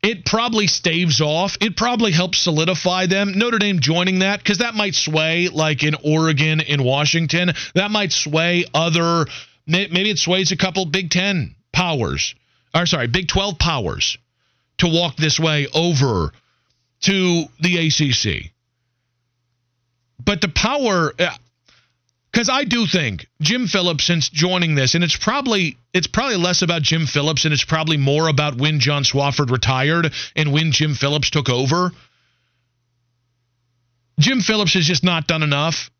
It 0.02 0.24
probably 0.24 0.68
staves 0.68 1.20
off. 1.20 1.56
It 1.60 1.76
probably 1.76 2.12
helps 2.12 2.38
solidify 2.38 3.06
them. 3.06 3.36
Notre 3.36 3.58
Dame 3.58 3.80
joining 3.80 4.20
that 4.20 4.38
because 4.38 4.58
that 4.58 4.74
might 4.74 4.94
sway, 4.94 5.48
like 5.48 5.82
in 5.82 5.96
Oregon, 6.04 6.60
in 6.60 6.84
Washington, 6.84 7.52
that 7.74 7.90
might 7.90 8.12
sway 8.12 8.64
other. 8.72 9.26
Maybe 9.66 10.10
it 10.10 10.18
sways 10.18 10.52
a 10.52 10.56
couple 10.56 10.86
Big 10.86 11.10
Ten 11.10 11.56
powers, 11.72 12.34
or 12.74 12.86
sorry, 12.86 13.08
Big 13.08 13.26
Twelve 13.26 13.58
powers, 13.58 14.18
to 14.78 14.86
walk 14.86 15.16
this 15.16 15.40
way 15.40 15.66
over 15.74 16.32
to 17.02 17.44
the 17.60 17.88
ACC. 17.88 18.52
But 20.24 20.40
the 20.40 20.48
power, 20.48 21.12
uh, 21.18 21.34
because 22.32 22.48
I 22.48 22.64
do 22.64 22.86
think 22.86 23.26
Jim 23.40 23.66
Phillips, 23.66 24.04
since 24.04 24.28
joining 24.28 24.74
this, 24.74 24.94
and 24.94 25.02
it's 25.02 25.16
probably 25.16 25.76
it's 25.92 26.06
probably 26.06 26.36
less 26.36 26.62
about 26.62 26.82
Jim 26.82 27.06
Phillips 27.06 27.44
and 27.44 27.54
it's 27.54 27.64
probably 27.64 27.96
more 27.96 28.28
about 28.28 28.56
when 28.56 28.80
John 28.80 29.02
Swofford 29.02 29.50
retired 29.50 30.12
and 30.36 30.52
when 30.52 30.72
Jim 30.72 30.94
Phillips 30.94 31.30
took 31.30 31.48
over. 31.48 31.90
Jim 34.20 34.40
Phillips 34.40 34.74
has 34.74 34.86
just 34.86 35.04
not 35.04 35.26
done 35.26 35.42
enough 35.42 35.90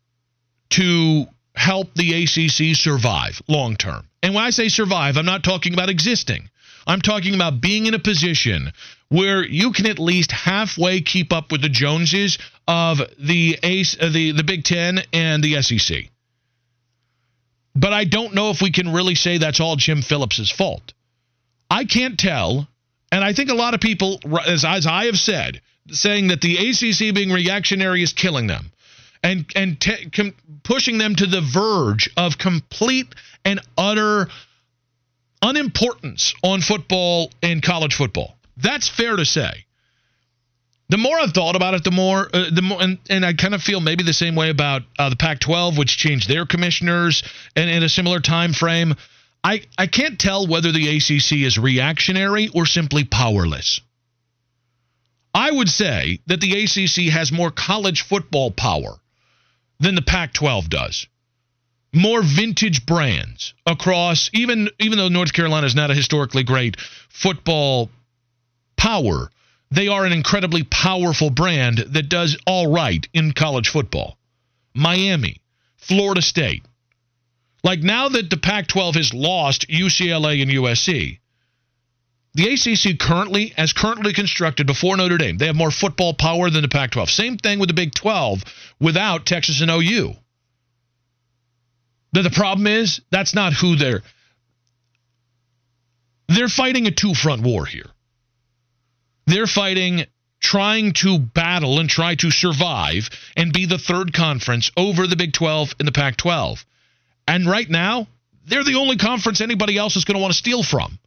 to 0.71 1.25
help 1.55 1.93
the 1.95 2.23
ACC 2.23 2.75
survive 2.75 3.41
long 3.47 3.75
term. 3.75 4.07
And 4.21 4.33
when 4.35 4.43
I 4.43 4.51
say 4.51 4.69
survive, 4.69 5.17
I'm 5.17 5.25
not 5.25 5.43
talking 5.43 5.73
about 5.73 5.89
existing. 5.89 6.49
I'm 6.85 7.01
talking 7.01 7.35
about 7.35 7.61
being 7.61 7.85
in 7.85 7.93
a 7.93 7.99
position 7.99 8.71
where 9.09 9.43
you 9.45 9.71
can 9.71 9.87
at 9.87 9.99
least 9.99 10.31
halfway 10.31 11.01
keep 11.01 11.33
up 11.33 11.51
with 11.51 11.61
the 11.61 11.69
Joneses 11.69 12.37
of 12.67 13.01
the 13.17 13.57
Ace, 13.63 13.95
the 13.95 14.31
the 14.31 14.43
Big 14.43 14.63
Ten 14.63 15.01
and 15.11 15.43
the 15.43 15.61
SEC. 15.61 16.09
But 17.79 17.93
I 17.93 18.03
don't 18.03 18.33
know 18.33 18.49
if 18.49 18.61
we 18.61 18.71
can 18.71 18.91
really 18.91 19.15
say 19.15 19.37
that's 19.37 19.59
all 19.59 19.75
Jim 19.75 20.01
Phillips' 20.01 20.51
fault. 20.51 20.93
I 21.69 21.85
can't 21.85 22.19
tell. 22.19 22.67
And 23.11 23.23
I 23.23 23.33
think 23.33 23.49
a 23.49 23.55
lot 23.55 23.73
of 23.73 23.79
people, 23.79 24.19
as, 24.45 24.65
as 24.65 24.85
I 24.85 25.05
have 25.05 25.17
said, 25.17 25.61
saying 25.89 26.27
that 26.27 26.41
the 26.41 26.57
ACC 26.57 27.13
being 27.15 27.31
reactionary 27.31 28.03
is 28.03 28.13
killing 28.13 28.47
them. 28.47 28.71
and 29.23 29.45
and 29.55 29.77
com- 30.13 30.35
pushing 30.63 30.97
them 30.97 31.15
to 31.15 31.25
the 31.25 31.41
verge 31.41 32.09
of 32.15 32.37
complete 32.37 33.07
and 33.43 33.59
utter 33.77 34.27
unimportance 35.41 36.33
on 36.43 36.61
football 36.61 37.31
and 37.41 37.63
college 37.63 37.95
football. 37.95 38.37
That's 38.57 38.87
fair 38.89 39.15
to 39.15 39.25
say. 39.25 39.65
The 40.89 40.97
more 40.97 41.19
I've 41.19 41.33
thought 41.33 41.55
about 41.55 41.75
it, 41.75 41.83
the 41.83 41.91
more, 41.91 42.29
uh, 42.33 42.49
the 42.51 42.63
more, 42.63 42.81
and, 42.81 42.97
and 43.09 43.25
I 43.25 43.33
kind 43.33 43.53
of 43.53 43.61
feel 43.61 43.79
maybe 43.79 44.03
the 44.03 44.13
same 44.13 44.35
way 44.35 44.49
about 44.49 44.81
uh, 44.97 45.09
the 45.09 45.15
Pac-12, 45.15 45.77
which 45.77 45.97
changed 45.97 46.27
their 46.27 46.45
commissioners 46.45 47.23
and 47.55 47.69
in 47.69 47.83
a 47.83 47.89
similar 47.89 48.19
time 48.19 48.53
frame. 48.53 48.95
I 49.43 49.61
I 49.77 49.87
can't 49.87 50.19
tell 50.19 50.47
whether 50.47 50.71
the 50.71 50.97
ACC 50.97 51.43
is 51.45 51.57
reactionary 51.57 52.49
or 52.49 52.65
simply 52.65 53.03
powerless. 53.03 53.81
I 55.33 55.51
would 55.51 55.69
say 55.69 56.19
that 56.25 56.41
the 56.41 56.63
ACC 56.63 57.13
has 57.13 57.31
more 57.31 57.51
college 57.51 58.01
football 58.01 58.49
power 58.49 58.99
than 59.79 59.95
the 59.95 60.01
Pac-12 60.01 60.69
does 60.69 61.07
more 61.93 62.21
vintage 62.21 62.85
brands 62.85 63.53
across 63.65 64.29
even 64.33 64.69
even 64.79 64.97
though 64.97 65.07
North 65.07 65.33
Carolina 65.33 65.65
is 65.65 65.75
not 65.75 65.89
a 65.89 65.95
historically 65.95 66.43
great 66.43 66.79
football 67.09 67.89
power, 68.77 69.31
they 69.71 69.87
are 69.87 70.05
an 70.05 70.13
incredibly 70.13 70.63
powerful 70.63 71.29
brand 71.29 71.77
that 71.77 72.09
does 72.09 72.37
all 72.45 72.71
right 72.71 73.07
in 73.13 73.33
college 73.33 73.69
football. 73.69 74.17
Miami, 74.73 75.41
Florida 75.77 76.21
State. 76.21 76.63
Like 77.63 77.81
now 77.81 78.09
that 78.09 78.29
the 78.29 78.37
Pac 78.37 78.67
12 78.67 78.95
has 78.95 79.13
lost 79.13 79.67
UCLA 79.67 80.41
and 80.41 80.51
USC, 80.51 81.19
the 82.33 82.53
ACC 82.53 82.97
currently, 82.97 83.53
as 83.57 83.73
currently 83.73 84.13
constructed 84.13 84.65
before 84.65 84.95
Notre 84.95 85.17
Dame, 85.17 85.37
they 85.37 85.47
have 85.47 85.55
more 85.55 85.71
football 85.71 86.13
power 86.13 86.49
than 86.49 86.61
the 86.61 86.67
Pac 86.67 86.91
12. 86.91 87.09
Same 87.09 87.37
thing 87.37 87.59
with 87.59 87.67
the 87.67 87.73
Big 87.73 87.93
12 87.93 88.43
without 88.79 89.25
Texas 89.25 89.61
and 89.61 89.71
OU. 89.71 90.15
That 92.13 92.23
the 92.23 92.29
problem 92.29 92.65
is 92.65 93.01
that's 93.11 93.35
not 93.35 93.53
who 93.53 93.75
they're 93.75 94.01
they're 96.27 96.47
fighting 96.47 96.85
a 96.85 96.91
two-front 96.91 97.41
war 97.41 97.65
here. 97.65 97.89
They're 99.29 99.45
fighting 99.45 100.05
trying 100.39 100.93
to 100.93 101.19
battle 101.19 101.79
and 101.79 101.87
try 101.87 102.15
to 102.15 102.31
survive 102.31 103.11
and 103.37 103.53
be 103.53 103.67
the 103.67 103.77
third 103.77 104.11
conference 104.11 104.71
over 104.75 105.05
the 105.05 105.15
Big 105.15 105.33
12 105.33 105.75
and 105.77 105.87
the 105.87 105.91
Pac 105.91 106.17
12. 106.17 106.65
And 107.27 107.45
right 107.45 107.69
now, 107.69 108.07
they're 108.47 108.63
the 108.63 108.75
only 108.75 108.97
conference 108.97 109.39
anybody 109.39 109.77
else 109.77 109.95
is 109.95 110.05
going 110.05 110.15
to 110.15 110.21
want 110.21 110.33
to 110.33 110.37
steal 110.37 110.63
from. 110.63 110.97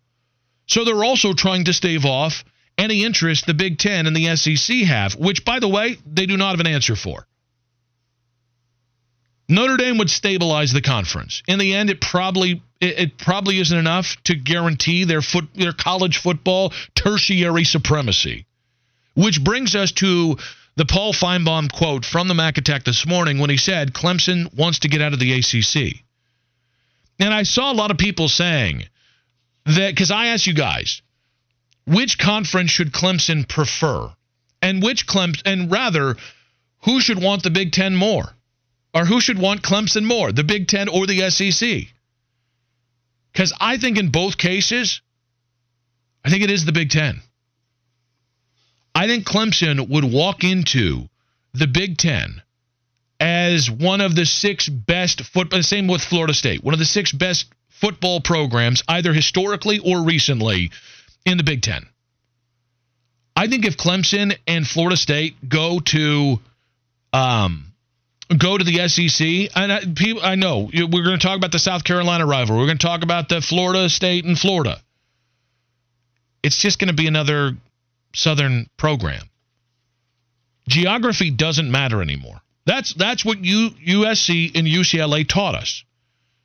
So 0.67 0.85
they're 0.85 1.03
also 1.03 1.33
trying 1.33 1.65
to 1.65 1.73
stave 1.73 2.05
off 2.05 2.45
any 2.79 3.05
interest 3.05 3.45
the 3.47 3.55
Big 3.55 3.79
10 3.79 4.07
and 4.07 4.15
the 4.15 4.37
SEC 4.37 4.77
have, 4.83 5.17
which, 5.17 5.45
by 5.45 5.59
the 5.59 5.69
way, 5.69 5.97
they 6.07 6.27
do 6.27 6.37
not 6.37 6.51
have 6.51 6.61
an 6.61 6.69
answer 6.69 6.95
for. 6.95 7.27
Notre 9.49 9.77
Dame 9.77 9.99
would 9.99 10.11
stabilize 10.11 10.73
the 10.73 10.81
conference. 10.81 11.43
In 11.49 11.59
the 11.59 11.75
end, 11.75 11.91
it 11.91 12.01
probably 12.01 12.63
it, 12.83 12.99
it 12.99 13.19
probably 13.19 13.59
isn't 13.61 13.77
enough 13.77 14.17
to 14.25 14.35
guarantee 14.35 15.05
their 15.05 15.23
foot 15.23 15.49
their 15.55 15.73
college 15.73 16.19
football 16.19 16.73
tertiary 16.95 17.65
supremacy. 17.65 18.47
Which 19.15 19.43
brings 19.43 19.75
us 19.75 19.93
to 19.93 20.37
the 20.77 20.87
Paul 20.87 21.13
Finebaum 21.13 21.73
quote 21.73 22.05
from 22.05 22.29
the 22.29 22.35
Mac 22.35 22.59
Attack 22.59 22.85
this 22.85 23.07
morning 23.07 23.39
when 23.39 23.51
he 23.51 23.57
said 23.57 23.93
Clemson 23.93 24.53
wants 24.55 24.81
to 24.81 24.89
get 24.89 25.03
out 25.03 25.13
of 25.13 25.19
the 25.19 25.33
ACC. 25.33 26.03
And 27.19 27.33
I 27.33 27.43
saw 27.45 27.73
a 27.73 27.75
lot 27.75 27.91
of 27.91 27.99
people 27.99 28.29
saying 28.29 28.85
that 29.67 29.91
because 29.91 30.11
I 30.11 30.29
asked 30.29 30.47
you 30.47 30.55
guys, 30.55 31.03
which 31.87 32.19
conference 32.19 32.71
should 32.71 32.93
Clemson 32.93 33.47
prefer, 33.47 34.11
and 34.61 34.83
which 34.83 35.07
Clemson, 35.07 35.43
and 35.45 35.71
rather, 35.71 36.17
who 36.85 37.01
should 37.01 37.23
want 37.23 37.43
the 37.43 37.51
Big 37.51 37.73
Ten 37.73 37.95
more? 37.95 38.35
or 38.95 39.05
who 39.05 39.21
should 39.21 39.39
want 39.39 39.63
Clemson 39.63 40.05
more, 40.05 40.33
the 40.33 40.45
Big 40.45 40.69
Ten 40.69 40.89
or 40.89 41.07
the 41.07 41.31
SEC? 41.31 41.87
Because 43.33 43.53
I 43.61 43.79
think 43.79 43.99
in 43.99 44.11
both 44.11 44.37
cases, 44.37 45.01
I 46.25 46.31
think 46.31 46.43
it 46.43 46.51
is 46.51 46.65
the 46.65 46.73
Big 46.73 46.91
Ten. 46.91 47.21
I 48.95 49.07
think 49.07 49.25
Clemson 49.25 49.89
would 49.89 50.05
walk 50.05 50.45
into 50.45 51.09
the 51.55 51.67
Big 51.67 51.97
Ten 51.97 52.43
as 53.19 53.71
one 53.71 54.01
of 54.01 54.15
the 54.15 54.27
six 54.27 54.69
best 54.69 55.23
football, 55.23 55.63
same 55.63 55.87
with 55.87 56.03
Florida 56.03 56.35
State, 56.35 56.63
one 56.63 56.75
of 56.75 56.79
the 56.79 56.85
six 56.85 57.13
best 57.13 57.47
football 57.69 58.21
programs, 58.21 58.83
either 58.89 59.13
historically 59.13 59.79
or 59.79 60.03
recently, 60.03 60.71
in 61.25 61.39
the 61.39 61.45
Big 61.45 61.63
Ten. 61.63 61.87
I 63.35 63.49
think 63.49 63.65
if 63.65 63.77
Clemson 63.77 64.37
and 64.47 64.67
Florida 64.67 64.97
State 64.97 65.37
go 65.49 65.81
to 65.81 66.39
um, 67.13 67.72
go 68.39 68.57
to 68.57 68.65
the 68.65 68.89
SEC. 68.89 69.51
And 69.55 69.73
I, 69.73 69.81
people, 69.95 70.23
I 70.23 70.35
know 70.35 70.71
we're 70.73 71.05
going 71.05 71.19
to 71.19 71.27
talk 71.27 71.37
about 71.37 71.53
the 71.53 71.59
South 71.59 71.85
Carolina 71.85 72.27
rival. 72.27 72.59
We're 72.59 72.67
going 72.67 72.79
to 72.79 72.87
talk 72.87 73.03
about 73.03 73.29
the 73.29 73.41
Florida 73.41 73.89
State 73.89 74.25
and 74.25 74.39
Florida. 74.39 74.81
It's 76.43 76.57
just 76.57 76.79
going 76.79 76.89
to 76.89 76.95
be 76.95 77.07
another 77.07 77.53
Southern 78.15 78.69
program. 78.77 79.29
Geography 80.69 81.31
doesn't 81.31 81.71
matter 81.71 82.03
anymore. 82.03 82.41
That's 82.65 82.95
that's 82.95 83.25
what 83.25 83.45
U, 83.45 83.71
USC 83.71 84.57
and 84.57 84.67
UCLA 84.67 85.27
taught 85.27 85.55
us. 85.55 85.85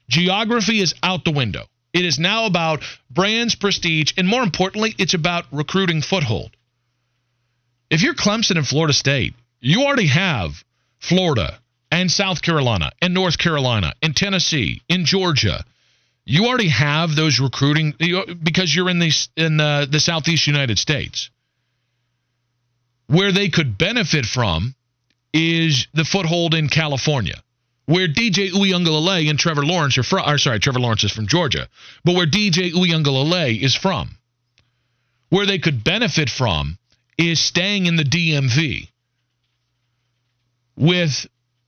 Geography 0.09 0.79
is 0.79 0.95
out 1.03 1.23
the 1.25 1.31
window. 1.31 1.65
It 1.93 2.05
is 2.05 2.19
now 2.19 2.45
about 2.45 2.83
brands, 3.09 3.55
prestige, 3.55 4.13
and 4.17 4.27
more 4.27 4.43
importantly, 4.43 4.95
it's 4.97 5.13
about 5.13 5.45
recruiting 5.51 6.01
foothold. 6.01 6.51
If 7.89 8.01
you're 8.01 8.13
Clemson 8.13 8.57
and 8.57 8.67
Florida 8.67 8.93
State, 8.93 9.33
you 9.59 9.83
already 9.83 10.07
have 10.07 10.63
Florida, 10.99 11.59
and 11.91 12.11
South 12.11 12.41
Carolina 12.41 12.91
and 13.01 13.13
North 13.13 13.37
Carolina 13.37 13.93
and 14.01 14.15
Tennessee 14.15 14.81
in 14.89 15.05
Georgia. 15.05 15.63
You 16.25 16.47
already 16.47 16.69
have 16.69 17.15
those 17.15 17.39
recruiting 17.39 17.93
because 18.43 18.75
you're 18.75 18.89
in 18.89 18.99
the 18.99 19.11
in 19.37 19.57
the, 19.57 19.87
the 19.89 19.99
Southeast 19.99 20.47
United 20.47 20.77
States. 20.77 21.29
Where 23.07 23.31
they 23.31 23.47
could 23.47 23.77
benefit 23.77 24.25
from 24.25 24.75
is 25.33 25.87
the 25.93 26.03
foothold 26.03 26.53
in 26.53 26.67
California, 26.67 27.41
where 27.85 28.07
DJ 28.07 28.51
Uiagalelei 28.51 29.29
and 29.29 29.39
Trevor 29.39 29.65
Lawrence 29.65 29.97
are 29.97 30.03
from. 30.03 30.29
Or 30.29 30.37
sorry, 30.37 30.59
Trevor 30.59 30.79
Lawrence 30.79 31.05
is 31.05 31.11
from 31.11 31.27
Georgia, 31.27 31.69
but 32.03 32.15
where 32.15 32.27
DJ 32.27 32.73
Uiagalelei 32.73 33.61
is 33.61 33.75
from. 33.75 34.09
Where 35.29 35.45
they 35.45 35.59
could 35.59 35.83
benefit 35.83 36.29
from 36.29 36.77
is 37.17 37.39
staying 37.39 37.85
in 37.85 37.95
the 37.95 38.03
DMV 38.03 38.89
with 40.77 41.27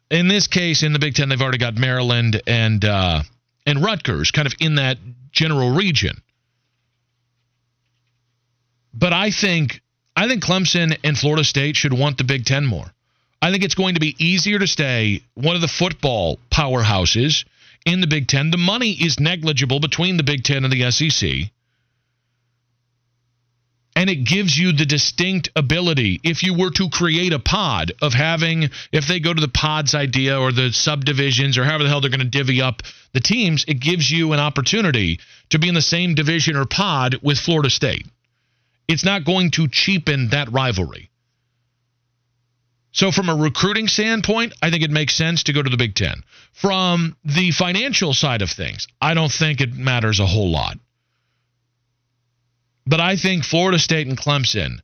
in 0.10 0.28
this 0.28 0.48
case, 0.48 0.84
in 0.84 0.93
the 0.93 1.00
Big 1.00 1.15
Ten, 1.15 1.30
they've 1.30 1.41
already 1.41 1.58
got 1.58 1.78
Maryland 1.78 2.41
and 2.48 2.84
uh, 2.84 3.22
and 3.65 3.84
Rutgers, 3.84 4.32
kind 4.32 4.48
of 4.48 4.56
in 4.60 4.76
that 4.76 4.98
general 5.32 5.76
region. 5.76 6.22
But 8.93 9.13
I 9.13 9.32
think 9.32 9.82
I 10.15 10.28
think 10.28 10.43
Clemson 10.43 10.98
and 11.04 11.17
Florida 11.17 11.43
State 11.43 11.76
should 11.76 11.93
want 11.93 12.17
the 12.17 12.24
Big 12.24 12.45
Ten 12.45 12.65
more. 12.65 12.91
I 13.41 13.52
think 13.52 13.63
it's 13.63 13.76
going 13.76 13.93
to 13.93 14.02
be 14.02 14.15
easier 14.19 14.60
to 14.60 14.67
stay 14.67 15.22
one 15.36 15.56
of 15.56 15.62
the 15.62 15.67
football 15.67 16.39
powerhouses 16.52 17.45
in 17.86 18.02
the 18.02 18.08
Big 18.08 18.28
Ten. 18.28 18.52
The 18.52 18.58
money 18.58 18.91
is 18.91 19.19
negligible 19.19 19.80
between 19.80 20.17
the 20.17 20.24
Big 20.24 20.43
Ten 20.43 20.65
and 20.65 20.74
the 20.74 20.91
SEC 20.91 21.52
and 24.00 24.10
it 24.10 24.24
gives 24.24 24.58
you 24.58 24.72
the 24.72 24.86
distinct 24.86 25.50
ability 25.58 26.22
if 26.24 26.42
you 26.42 26.58
were 26.58 26.70
to 26.70 26.88
create 26.90 27.34
a 27.34 27.40
pod 27.40 27.92
of 28.02 28.14
having 28.14 28.70
if 28.94 29.08
they 29.08 29.20
go 29.20 29.34
to 29.34 29.42
the 29.42 29.50
pods 29.50 29.94
idea 29.94 30.40
or 30.40 30.54
the 30.54 30.72
subdivisions 30.72 31.58
or 31.58 31.66
however 31.66 31.84
the 31.84 31.90
hell 31.90 32.00
they're 32.00 32.10
going 32.10 32.22
to 32.22 32.26
divvy 32.26 32.62
up 32.62 32.82
the 33.12 33.20
teams 33.20 33.66
it 33.68 33.82
gives 33.82 34.10
you 34.10 34.32
an 34.32 34.40
opportunity 34.40 35.20
to 35.50 35.60
be 35.60 35.68
in 35.68 35.74
the 35.74 35.82
same 35.82 36.16
division 36.16 36.56
or 36.56 36.64
pod 36.64 37.18
with 37.22 37.38
Florida 37.38 37.70
State. 37.70 38.08
It's 38.88 39.04
not 39.04 39.26
going 39.26 39.52
to 39.52 39.68
cheapen 39.68 40.30
that 40.30 40.50
rivalry. 40.50 41.10
So 42.94 43.12
from 43.12 43.28
a 43.28 43.36
recruiting 43.36 43.90
standpoint 43.90 44.54
I 44.62 44.70
think 44.70 44.84
it 44.84 44.92
makes 44.92 45.14
sense 45.14 45.44
to 45.44 45.54
go 45.54 45.62
to 45.62 45.70
the 45.70 45.76
Big 45.76 45.94
10 45.94 46.24
from 46.54 47.18
the 47.26 47.52
financial 47.52 48.14
side 48.14 48.44
of 48.44 48.50
things 48.50 48.88
I 49.02 49.14
don't 49.14 49.32
think 49.32 49.60
it 49.60 49.74
matters 49.74 50.22
a 50.22 50.26
whole 50.26 50.52
lot 50.52 50.78
but 52.89 52.99
I 52.99 53.15
think 53.15 53.43
Florida 53.43 53.78
State 53.78 54.08
and 54.08 54.17
Clemson, 54.17 54.80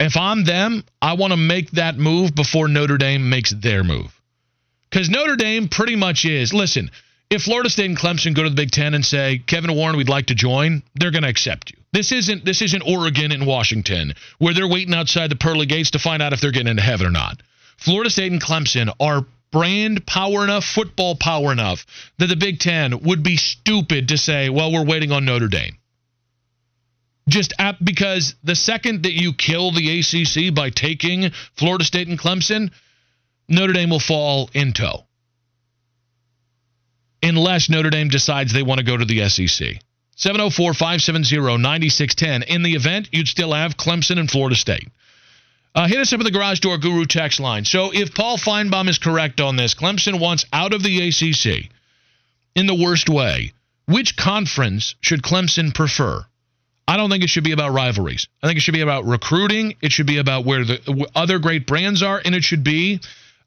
if 0.00 0.16
I'm 0.16 0.44
them, 0.44 0.84
I 1.02 1.14
want 1.14 1.32
to 1.32 1.36
make 1.36 1.70
that 1.72 1.98
move 1.98 2.34
before 2.34 2.66
Notre 2.66 2.96
Dame 2.96 3.28
makes 3.28 3.50
their 3.52 3.84
move. 3.84 4.10
Because 4.88 5.10
Notre 5.10 5.36
Dame 5.36 5.68
pretty 5.68 5.96
much 5.96 6.24
is 6.24 6.54
listen, 6.54 6.90
if 7.28 7.42
Florida 7.42 7.68
State 7.68 7.90
and 7.90 7.98
Clemson 7.98 8.34
go 8.34 8.44
to 8.44 8.48
the 8.48 8.56
Big 8.56 8.70
Ten 8.70 8.94
and 8.94 9.04
say, 9.04 9.42
Kevin 9.46 9.74
Warren, 9.74 9.96
we'd 9.96 10.08
like 10.08 10.26
to 10.26 10.34
join, 10.34 10.82
they're 10.94 11.10
going 11.10 11.24
to 11.24 11.28
accept 11.28 11.72
you. 11.72 11.78
This 11.92 12.10
isn't 12.10 12.44
this 12.44 12.62
isn't 12.62 12.82
Oregon 12.82 13.32
and 13.32 13.46
Washington 13.46 14.14
where 14.38 14.54
they're 14.54 14.66
waiting 14.66 14.94
outside 14.94 15.30
the 15.30 15.36
pearly 15.36 15.66
gates 15.66 15.90
to 15.92 15.98
find 15.98 16.22
out 16.22 16.32
if 16.32 16.40
they're 16.40 16.52
getting 16.52 16.68
into 16.68 16.82
heaven 16.82 17.06
or 17.06 17.10
not. 17.10 17.42
Florida 17.76 18.08
State 18.08 18.32
and 18.32 18.42
Clemson 18.42 18.92
are 18.98 19.26
brand 19.52 20.06
power 20.06 20.42
enough, 20.42 20.64
football 20.64 21.16
power 21.16 21.52
enough 21.52 21.86
that 22.18 22.26
the 22.26 22.36
Big 22.36 22.58
Ten 22.60 23.00
would 23.02 23.22
be 23.22 23.36
stupid 23.36 24.08
to 24.08 24.18
say, 24.18 24.48
well, 24.48 24.72
we're 24.72 24.84
waiting 24.84 25.12
on 25.12 25.24
Notre 25.24 25.48
Dame. 25.48 25.76
Just 27.28 27.54
because 27.82 28.34
the 28.44 28.54
second 28.54 29.04
that 29.04 29.12
you 29.12 29.32
kill 29.32 29.70
the 29.70 30.00
ACC 30.00 30.54
by 30.54 30.70
taking 30.70 31.30
Florida 31.56 31.84
State 31.84 32.08
and 32.08 32.18
Clemson, 32.18 32.70
Notre 33.48 33.72
Dame 33.72 33.90
will 33.90 34.00
fall 34.00 34.50
in 34.52 34.72
tow. 34.72 35.04
Unless 37.22 37.70
Notre 37.70 37.90
Dame 37.90 38.08
decides 38.08 38.52
they 38.52 38.62
want 38.62 38.78
to 38.78 38.84
go 38.84 38.96
to 38.96 39.04
the 39.04 39.28
SEC. 39.28 39.78
704 40.16 40.74
570 40.74 41.36
9610. 41.58 42.42
In 42.42 42.62
the 42.62 42.74
event, 42.74 43.08
you'd 43.12 43.28
still 43.28 43.52
have 43.52 43.76
Clemson 43.76 44.18
and 44.18 44.30
Florida 44.30 44.54
State. 44.54 44.88
Uh, 45.74 45.88
hit 45.88 45.98
us 45.98 46.12
up 46.12 46.20
at 46.20 46.24
the 46.24 46.30
Garage 46.30 46.60
Door 46.60 46.78
Guru 46.78 47.04
text 47.04 47.40
line. 47.40 47.64
So 47.64 47.90
if 47.92 48.14
Paul 48.14 48.38
Finebaum 48.38 48.88
is 48.88 48.98
correct 48.98 49.40
on 49.40 49.56
this, 49.56 49.74
Clemson 49.74 50.20
wants 50.20 50.44
out 50.52 50.72
of 50.72 50.82
the 50.82 51.08
ACC 51.08 51.68
in 52.54 52.66
the 52.66 52.74
worst 52.74 53.08
way. 53.08 53.52
Which 53.86 54.16
conference 54.16 54.94
should 55.00 55.22
Clemson 55.22 55.74
prefer? 55.74 56.24
I 56.86 56.96
don't 56.96 57.10
think 57.10 57.24
it 57.24 57.30
should 57.30 57.44
be 57.44 57.52
about 57.52 57.72
rivalries. 57.72 58.28
I 58.42 58.46
think 58.46 58.58
it 58.58 58.60
should 58.60 58.74
be 58.74 58.82
about 58.82 59.06
recruiting. 59.06 59.74
It 59.80 59.92
should 59.92 60.06
be 60.06 60.18
about 60.18 60.44
where 60.44 60.64
the 60.64 61.06
other 61.14 61.38
great 61.38 61.66
brands 61.66 62.02
are, 62.02 62.20
and 62.22 62.34
it 62.34 62.44
should 62.44 62.62
be 62.62 63.00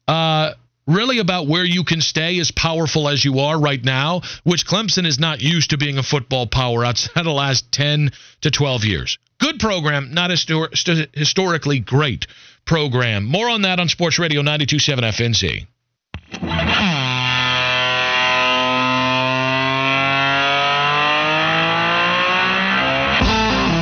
uh, 0.08 0.54
really 0.88 1.18
about 1.18 1.46
where 1.46 1.64
you 1.64 1.84
can 1.84 2.00
stay 2.00 2.40
as 2.40 2.50
powerful 2.50 3.08
as 3.08 3.24
you 3.24 3.38
are 3.38 3.60
right 3.60 3.82
now, 3.82 4.22
which 4.42 4.66
Clemson 4.66 5.06
is 5.06 5.18
not 5.18 5.40
used 5.40 5.70
to 5.70 5.78
being 5.78 5.98
a 5.98 6.02
football 6.02 6.46
power 6.46 6.84
outside 6.84 7.22
the 7.24 7.30
last 7.30 7.70
10 7.70 8.10
to 8.40 8.50
12 8.50 8.84
years. 8.84 9.18
Good 9.38 9.60
program, 9.60 10.14
not 10.14 10.30
histor- 10.30 10.76
st- 10.76 11.10
historically 11.14 11.78
great 11.78 12.26
program. 12.64 13.24
More 13.24 13.48
on 13.48 13.62
that 13.62 13.78
on 13.78 13.88
Sports 13.88 14.18
Radio 14.18 14.40
927 14.40 15.04
FNZ. 15.04 15.66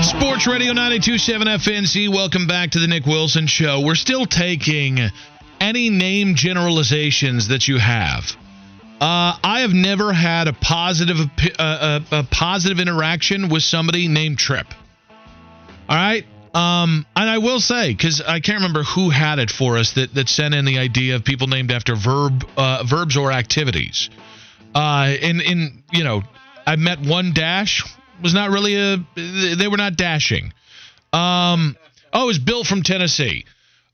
Sports 0.06 0.46
Radio 0.46 0.68
927 0.72 1.48
FNZ. 1.48 2.08
Welcome 2.08 2.46
back 2.46 2.70
to 2.70 2.78
the 2.78 2.86
Nick 2.86 3.06
Wilson 3.06 3.48
Show. 3.48 3.80
We're 3.80 3.96
still 3.96 4.24
taking 4.24 5.00
any 5.60 5.90
name 5.90 6.36
generalizations 6.36 7.48
that 7.48 7.66
you 7.66 7.78
have. 7.78 8.22
Uh, 9.00 9.36
I 9.42 9.62
have 9.62 9.72
never 9.72 10.12
had 10.12 10.46
a 10.46 10.52
positive 10.52 11.16
uh, 11.58 12.00
a, 12.12 12.18
a 12.18 12.22
positive 12.22 12.78
interaction 12.78 13.48
with 13.48 13.64
somebody 13.64 14.06
named 14.06 14.38
Trip. 14.38 14.68
All 15.88 15.96
right. 15.96 16.24
Um, 16.54 17.04
and 17.16 17.28
I 17.28 17.38
will 17.38 17.58
say, 17.58 17.92
because 17.92 18.20
I 18.20 18.38
can't 18.38 18.58
remember 18.58 18.84
who 18.84 19.10
had 19.10 19.40
it 19.40 19.50
for 19.50 19.76
us 19.76 19.94
that, 19.94 20.14
that 20.14 20.28
sent 20.28 20.54
in 20.54 20.64
the 20.64 20.78
idea 20.78 21.16
of 21.16 21.24
people 21.24 21.48
named 21.48 21.72
after 21.72 21.96
verb 21.96 22.48
uh, 22.56 22.84
verbs 22.88 23.16
or 23.16 23.32
activities. 23.32 24.08
Uh, 24.72 25.16
in 25.20 25.40
in 25.40 25.82
you 25.90 26.04
know, 26.04 26.22
I 26.64 26.76
met 26.76 27.00
one 27.00 27.32
dash 27.34 27.82
was 28.22 28.35
not 28.35 28.50
really 28.50 28.76
a 28.76 29.05
they 29.14 29.68
were 29.68 29.76
not 29.76 29.96
dashing. 29.96 30.52
Um, 31.12 31.76
oh, 32.12 32.24
it 32.24 32.26
was 32.26 32.38
Bill 32.38 32.64
from 32.64 32.83
Tennessee. 32.83 33.46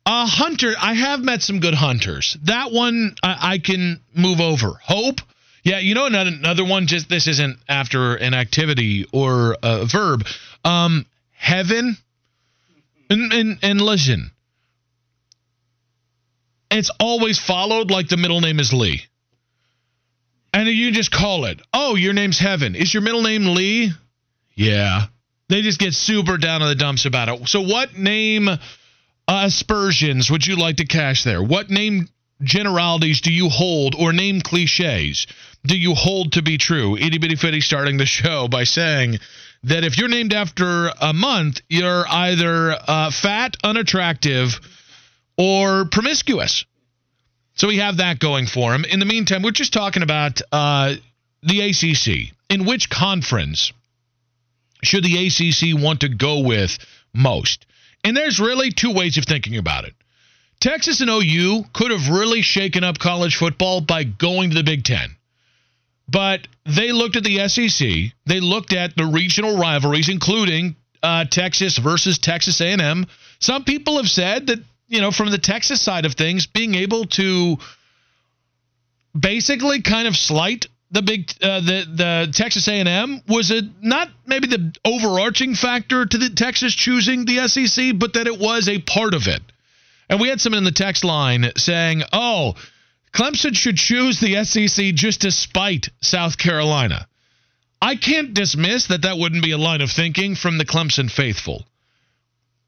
Uh, 0.04 0.26
Hunter, 0.26 0.74
I 0.80 0.94
have 0.94 1.20
met 1.20 1.42
some 1.42 1.60
good 1.60 1.74
hunters. 1.74 2.36
That 2.44 2.72
one 2.72 3.14
I, 3.22 3.52
I 3.54 3.58
can 3.58 4.00
move 4.14 4.40
over. 4.40 4.72
Hope, 4.82 5.20
yeah, 5.62 5.78
you 5.78 5.94
know 5.94 6.06
another 6.06 6.30
another 6.30 6.64
one. 6.64 6.86
Just 6.88 7.08
this 7.08 7.28
isn't 7.28 7.58
after 7.68 8.16
an 8.16 8.34
activity 8.34 9.06
or 9.12 9.56
a 9.62 9.86
verb. 9.86 10.26
Um, 10.64 11.06
heaven, 11.30 11.96
and 13.08 13.32
and, 13.32 13.58
and 13.62 13.80
listen, 13.80 14.32
it's 16.70 16.90
always 16.98 17.38
followed 17.38 17.92
like 17.92 18.08
the 18.08 18.16
middle 18.16 18.40
name 18.40 18.58
is 18.58 18.72
Lee, 18.72 19.02
and 20.52 20.68
you 20.68 20.90
just 20.90 21.12
call 21.12 21.44
it. 21.44 21.60
Oh, 21.72 21.94
your 21.94 22.12
name's 22.12 22.40
Heaven. 22.40 22.74
Is 22.74 22.92
your 22.92 23.02
middle 23.02 23.22
name 23.22 23.54
Lee? 23.54 23.92
Yeah, 24.54 25.06
they 25.48 25.62
just 25.62 25.78
get 25.78 25.94
super 25.94 26.36
down 26.36 26.62
in 26.62 26.68
the 26.68 26.74
dumps 26.74 27.04
about 27.06 27.28
it. 27.28 27.48
So, 27.48 27.62
what 27.62 27.96
name? 27.96 28.48
aspersions 29.28 30.30
would 30.30 30.46
you 30.46 30.56
like 30.56 30.76
to 30.76 30.84
cash 30.84 31.24
there? 31.24 31.42
What 31.42 31.70
name 31.70 32.08
generalities 32.42 33.20
do 33.20 33.32
you 33.32 33.48
hold 33.48 33.94
or 33.94 34.12
name 34.12 34.40
cliches 34.40 35.26
do 35.64 35.78
you 35.78 35.94
hold 35.94 36.32
to 36.32 36.42
be 36.42 36.58
true? 36.58 36.96
Itty 36.96 37.18
Bitty 37.18 37.36
Fitty 37.36 37.60
starting 37.60 37.96
the 37.96 38.06
show 38.06 38.48
by 38.48 38.64
saying 38.64 39.18
that 39.64 39.84
if 39.84 39.96
you're 39.96 40.08
named 40.08 40.32
after 40.32 40.90
a 41.00 41.12
month, 41.12 41.60
you're 41.68 42.04
either 42.08 42.72
uh, 42.72 43.10
fat, 43.10 43.56
unattractive, 43.62 44.60
or 45.38 45.84
promiscuous. 45.84 46.64
So 47.54 47.68
we 47.68 47.78
have 47.78 47.98
that 47.98 48.18
going 48.18 48.46
for 48.46 48.74
him. 48.74 48.84
In 48.84 48.98
the 48.98 49.06
meantime, 49.06 49.42
we're 49.42 49.52
just 49.52 49.72
talking 49.72 50.02
about 50.02 50.40
uh, 50.50 50.94
the 51.42 51.60
ACC. 51.60 52.34
In 52.50 52.66
which 52.66 52.90
conference 52.90 53.72
should 54.82 55.04
the 55.04 55.26
ACC 55.26 55.80
want 55.80 56.00
to 56.00 56.08
go 56.08 56.40
with 56.40 56.78
most? 57.14 57.66
And 58.04 58.16
there's 58.16 58.40
really 58.40 58.70
two 58.70 58.92
ways 58.92 59.16
of 59.16 59.24
thinking 59.24 59.56
about 59.56 59.84
it. 59.84 59.94
Texas 60.60 61.00
and 61.00 61.10
OU 61.10 61.64
could 61.72 61.90
have 61.90 62.08
really 62.08 62.42
shaken 62.42 62.84
up 62.84 62.98
college 62.98 63.36
football 63.36 63.80
by 63.80 64.04
going 64.04 64.50
to 64.50 64.56
the 64.56 64.62
Big 64.62 64.84
Ten. 64.84 65.16
But 66.08 66.46
they 66.64 66.92
looked 66.92 67.16
at 67.16 67.24
the 67.24 67.48
SEC. 67.48 68.12
They 68.26 68.40
looked 68.40 68.72
at 68.72 68.96
the 68.96 69.06
regional 69.06 69.58
rivalries, 69.58 70.08
including 70.08 70.76
uh, 71.02 71.24
Texas 71.24 71.78
versus 71.78 72.18
Texas 72.18 72.60
A&M. 72.60 73.06
Some 73.40 73.64
people 73.64 73.96
have 73.96 74.08
said 74.08 74.48
that 74.48 74.58
you 74.88 75.00
know 75.00 75.10
from 75.10 75.30
the 75.30 75.38
Texas 75.38 75.80
side 75.80 76.04
of 76.04 76.14
things, 76.14 76.46
being 76.46 76.74
able 76.74 77.06
to 77.06 77.56
basically 79.18 79.82
kind 79.82 80.06
of 80.06 80.16
slight 80.16 80.66
the 80.92 81.02
big 81.02 81.30
uh, 81.42 81.60
the 81.60 81.86
the 81.88 82.32
Texas 82.32 82.68
A&M 82.68 83.22
was 83.26 83.50
it 83.50 83.64
not 83.80 84.08
maybe 84.26 84.46
the 84.46 84.72
overarching 84.84 85.54
factor 85.54 86.04
to 86.04 86.18
the 86.18 86.30
Texas 86.30 86.74
choosing 86.74 87.24
the 87.24 87.48
SEC, 87.48 87.98
but 87.98 88.12
that 88.12 88.26
it 88.26 88.38
was 88.38 88.68
a 88.68 88.78
part 88.78 89.14
of 89.14 89.26
it. 89.26 89.42
And 90.08 90.20
we 90.20 90.28
had 90.28 90.40
someone 90.40 90.58
in 90.58 90.64
the 90.64 90.70
text 90.70 91.02
line 91.02 91.50
saying, 91.56 92.02
"Oh, 92.12 92.54
Clemson 93.14 93.56
should 93.56 93.78
choose 93.78 94.20
the 94.20 94.44
SEC 94.44 94.94
just 94.94 95.22
to 95.22 95.32
spite 95.32 95.88
South 96.02 96.36
Carolina." 96.36 97.08
I 97.80 97.96
can't 97.96 98.34
dismiss 98.34 98.86
that 98.86 99.02
that 99.02 99.18
wouldn't 99.18 99.42
be 99.42 99.50
a 99.50 99.58
line 99.58 99.80
of 99.80 99.90
thinking 99.90 100.36
from 100.36 100.58
the 100.58 100.64
Clemson 100.64 101.10
faithful. 101.10 101.66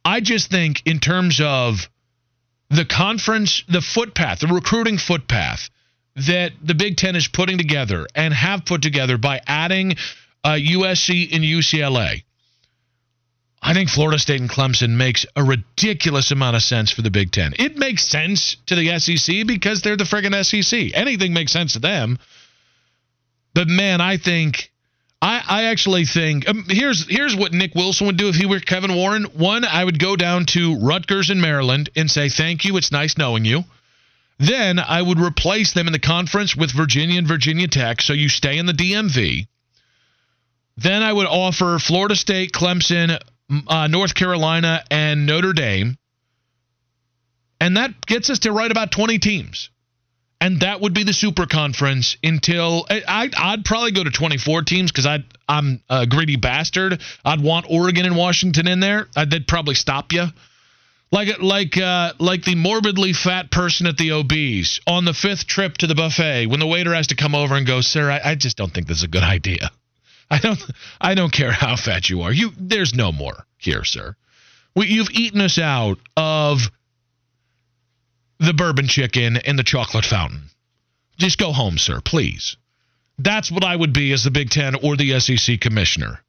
I 0.04 0.20
just 0.20 0.50
think 0.50 0.82
in 0.86 0.98
terms 0.98 1.40
of 1.40 1.88
the 2.70 2.84
conference, 2.84 3.62
the 3.68 3.80
footpath, 3.80 4.40
the 4.40 4.48
recruiting 4.48 4.98
footpath 4.98 5.70
that 6.16 6.52
the 6.62 6.74
Big 6.74 6.96
Ten 6.96 7.16
is 7.16 7.28
putting 7.28 7.58
together 7.58 8.06
and 8.14 8.32
have 8.32 8.64
put 8.64 8.82
together 8.82 9.18
by 9.18 9.40
adding 9.46 9.92
uh, 10.44 10.50
USC 10.50 11.34
and 11.34 11.42
UCLA. 11.42 12.22
I 13.60 13.72
think 13.72 13.88
Florida 13.88 14.18
State 14.18 14.40
and 14.40 14.50
Clemson 14.50 14.90
makes 14.90 15.24
a 15.34 15.42
ridiculous 15.42 16.30
amount 16.30 16.54
of 16.54 16.62
sense 16.62 16.90
for 16.90 17.00
the 17.00 17.10
Big 17.10 17.32
Ten. 17.32 17.54
It 17.58 17.78
makes 17.78 18.04
sense 18.04 18.56
to 18.66 18.74
the 18.74 18.98
SEC 18.98 19.46
because 19.46 19.80
they're 19.80 19.96
the 19.96 20.04
friggin' 20.04 20.44
SEC. 20.44 20.90
Anything 20.92 21.32
makes 21.32 21.50
sense 21.50 21.72
to 21.72 21.78
them. 21.78 22.18
But 23.54 23.68
man, 23.68 24.02
I 24.02 24.18
think 24.18 24.70
I, 25.22 25.42
I 25.48 25.64
actually 25.64 26.04
think 26.04 26.46
um, 26.46 26.66
here's 26.68 27.08
here's 27.08 27.34
what 27.34 27.54
Nick 27.54 27.74
Wilson 27.74 28.06
would 28.08 28.18
do 28.18 28.28
if 28.28 28.34
he 28.34 28.44
were 28.44 28.60
Kevin 28.60 28.94
Warren. 28.94 29.24
One, 29.24 29.64
I 29.64 29.82
would 29.82 29.98
go 29.98 30.16
down 30.16 30.44
to 30.46 30.78
Rutgers 30.80 31.30
in 31.30 31.40
Maryland 31.40 31.88
and 31.96 32.10
say 32.10 32.28
thank 32.28 32.66
you. 32.66 32.76
It's 32.76 32.92
nice 32.92 33.16
knowing 33.16 33.46
you. 33.46 33.64
Then 34.38 34.78
I 34.78 35.00
would 35.00 35.20
replace 35.20 35.72
them 35.72 35.86
in 35.86 35.92
the 35.92 35.98
conference 35.98 36.56
with 36.56 36.72
Virginia 36.72 37.18
and 37.18 37.28
Virginia 37.28 37.68
Tech, 37.68 38.02
so 38.02 38.12
you 38.12 38.28
stay 38.28 38.58
in 38.58 38.66
the 38.66 38.72
DMV. 38.72 39.46
Then 40.76 41.02
I 41.02 41.12
would 41.12 41.26
offer 41.26 41.78
Florida 41.78 42.16
State, 42.16 42.52
Clemson, 42.52 43.20
uh, 43.68 43.86
North 43.86 44.14
Carolina, 44.14 44.82
and 44.90 45.26
Notre 45.26 45.52
Dame. 45.52 45.96
And 47.60 47.76
that 47.76 48.04
gets 48.06 48.28
us 48.28 48.40
to 48.40 48.52
right 48.52 48.70
about 48.70 48.90
20 48.90 49.18
teams. 49.20 49.70
And 50.40 50.60
that 50.60 50.80
would 50.80 50.92
be 50.92 51.04
the 51.04 51.12
super 51.12 51.46
conference 51.46 52.16
until 52.22 52.86
I, 52.90 53.30
would 53.52 53.64
probably 53.64 53.92
go 53.92 54.02
to 54.02 54.10
24 54.10 54.62
teams 54.62 54.90
because 54.90 55.06
I'm 55.48 55.80
a 55.88 56.06
greedy 56.06 56.36
bastard. 56.36 57.00
I'd 57.24 57.40
want 57.40 57.66
Oregon 57.70 58.04
and 58.04 58.16
Washington 58.16 58.66
in 58.66 58.80
there. 58.80 59.08
I'd, 59.16 59.30
they'd 59.30 59.46
probably 59.46 59.76
stop 59.76 60.12
you 60.12 60.26
like 61.14 61.40
like 61.40 61.78
uh, 61.78 62.12
like 62.18 62.44
the 62.44 62.56
morbidly 62.56 63.12
fat 63.12 63.50
person 63.50 63.86
at 63.86 63.96
the 63.96 64.10
OB's 64.10 64.80
on 64.84 65.04
the 65.04 65.14
fifth 65.14 65.46
trip 65.46 65.78
to 65.78 65.86
the 65.86 65.94
buffet 65.94 66.46
when 66.46 66.58
the 66.58 66.66
waiter 66.66 66.92
has 66.92 67.06
to 67.06 67.14
come 67.14 67.36
over 67.36 67.54
and 67.54 67.64
go, 67.64 67.80
"Sir, 67.80 68.10
I, 68.10 68.32
I 68.32 68.34
just 68.34 68.56
don't 68.56 68.74
think 68.74 68.88
this 68.88 68.98
is 68.98 69.04
a 69.04 69.08
good 69.08 69.22
idea. 69.22 69.70
I 70.28 70.38
don't 70.38 70.60
I 71.00 71.14
don't 71.14 71.32
care 71.32 71.52
how 71.52 71.76
fat 71.76 72.10
you 72.10 72.22
are. 72.22 72.32
You 72.32 72.50
there's 72.58 72.94
no 72.94 73.12
more 73.12 73.46
here, 73.58 73.84
sir. 73.84 74.16
We, 74.74 74.88
you've 74.88 75.12
eaten 75.12 75.40
us 75.40 75.56
out 75.56 75.98
of 76.16 76.62
the 78.40 78.52
bourbon 78.52 78.88
chicken 78.88 79.36
and 79.36 79.56
the 79.56 79.62
chocolate 79.62 80.04
fountain. 80.04 80.50
Just 81.16 81.38
go 81.38 81.52
home, 81.52 81.78
sir, 81.78 82.00
please." 82.00 82.56
That's 83.16 83.48
what 83.48 83.62
I 83.62 83.76
would 83.76 83.92
be 83.92 84.10
as 84.10 84.24
the 84.24 84.32
Big 84.32 84.50
Ten 84.50 84.74
or 84.74 84.96
the 84.96 85.20
SEC 85.20 85.60
commissioner. 85.60 86.24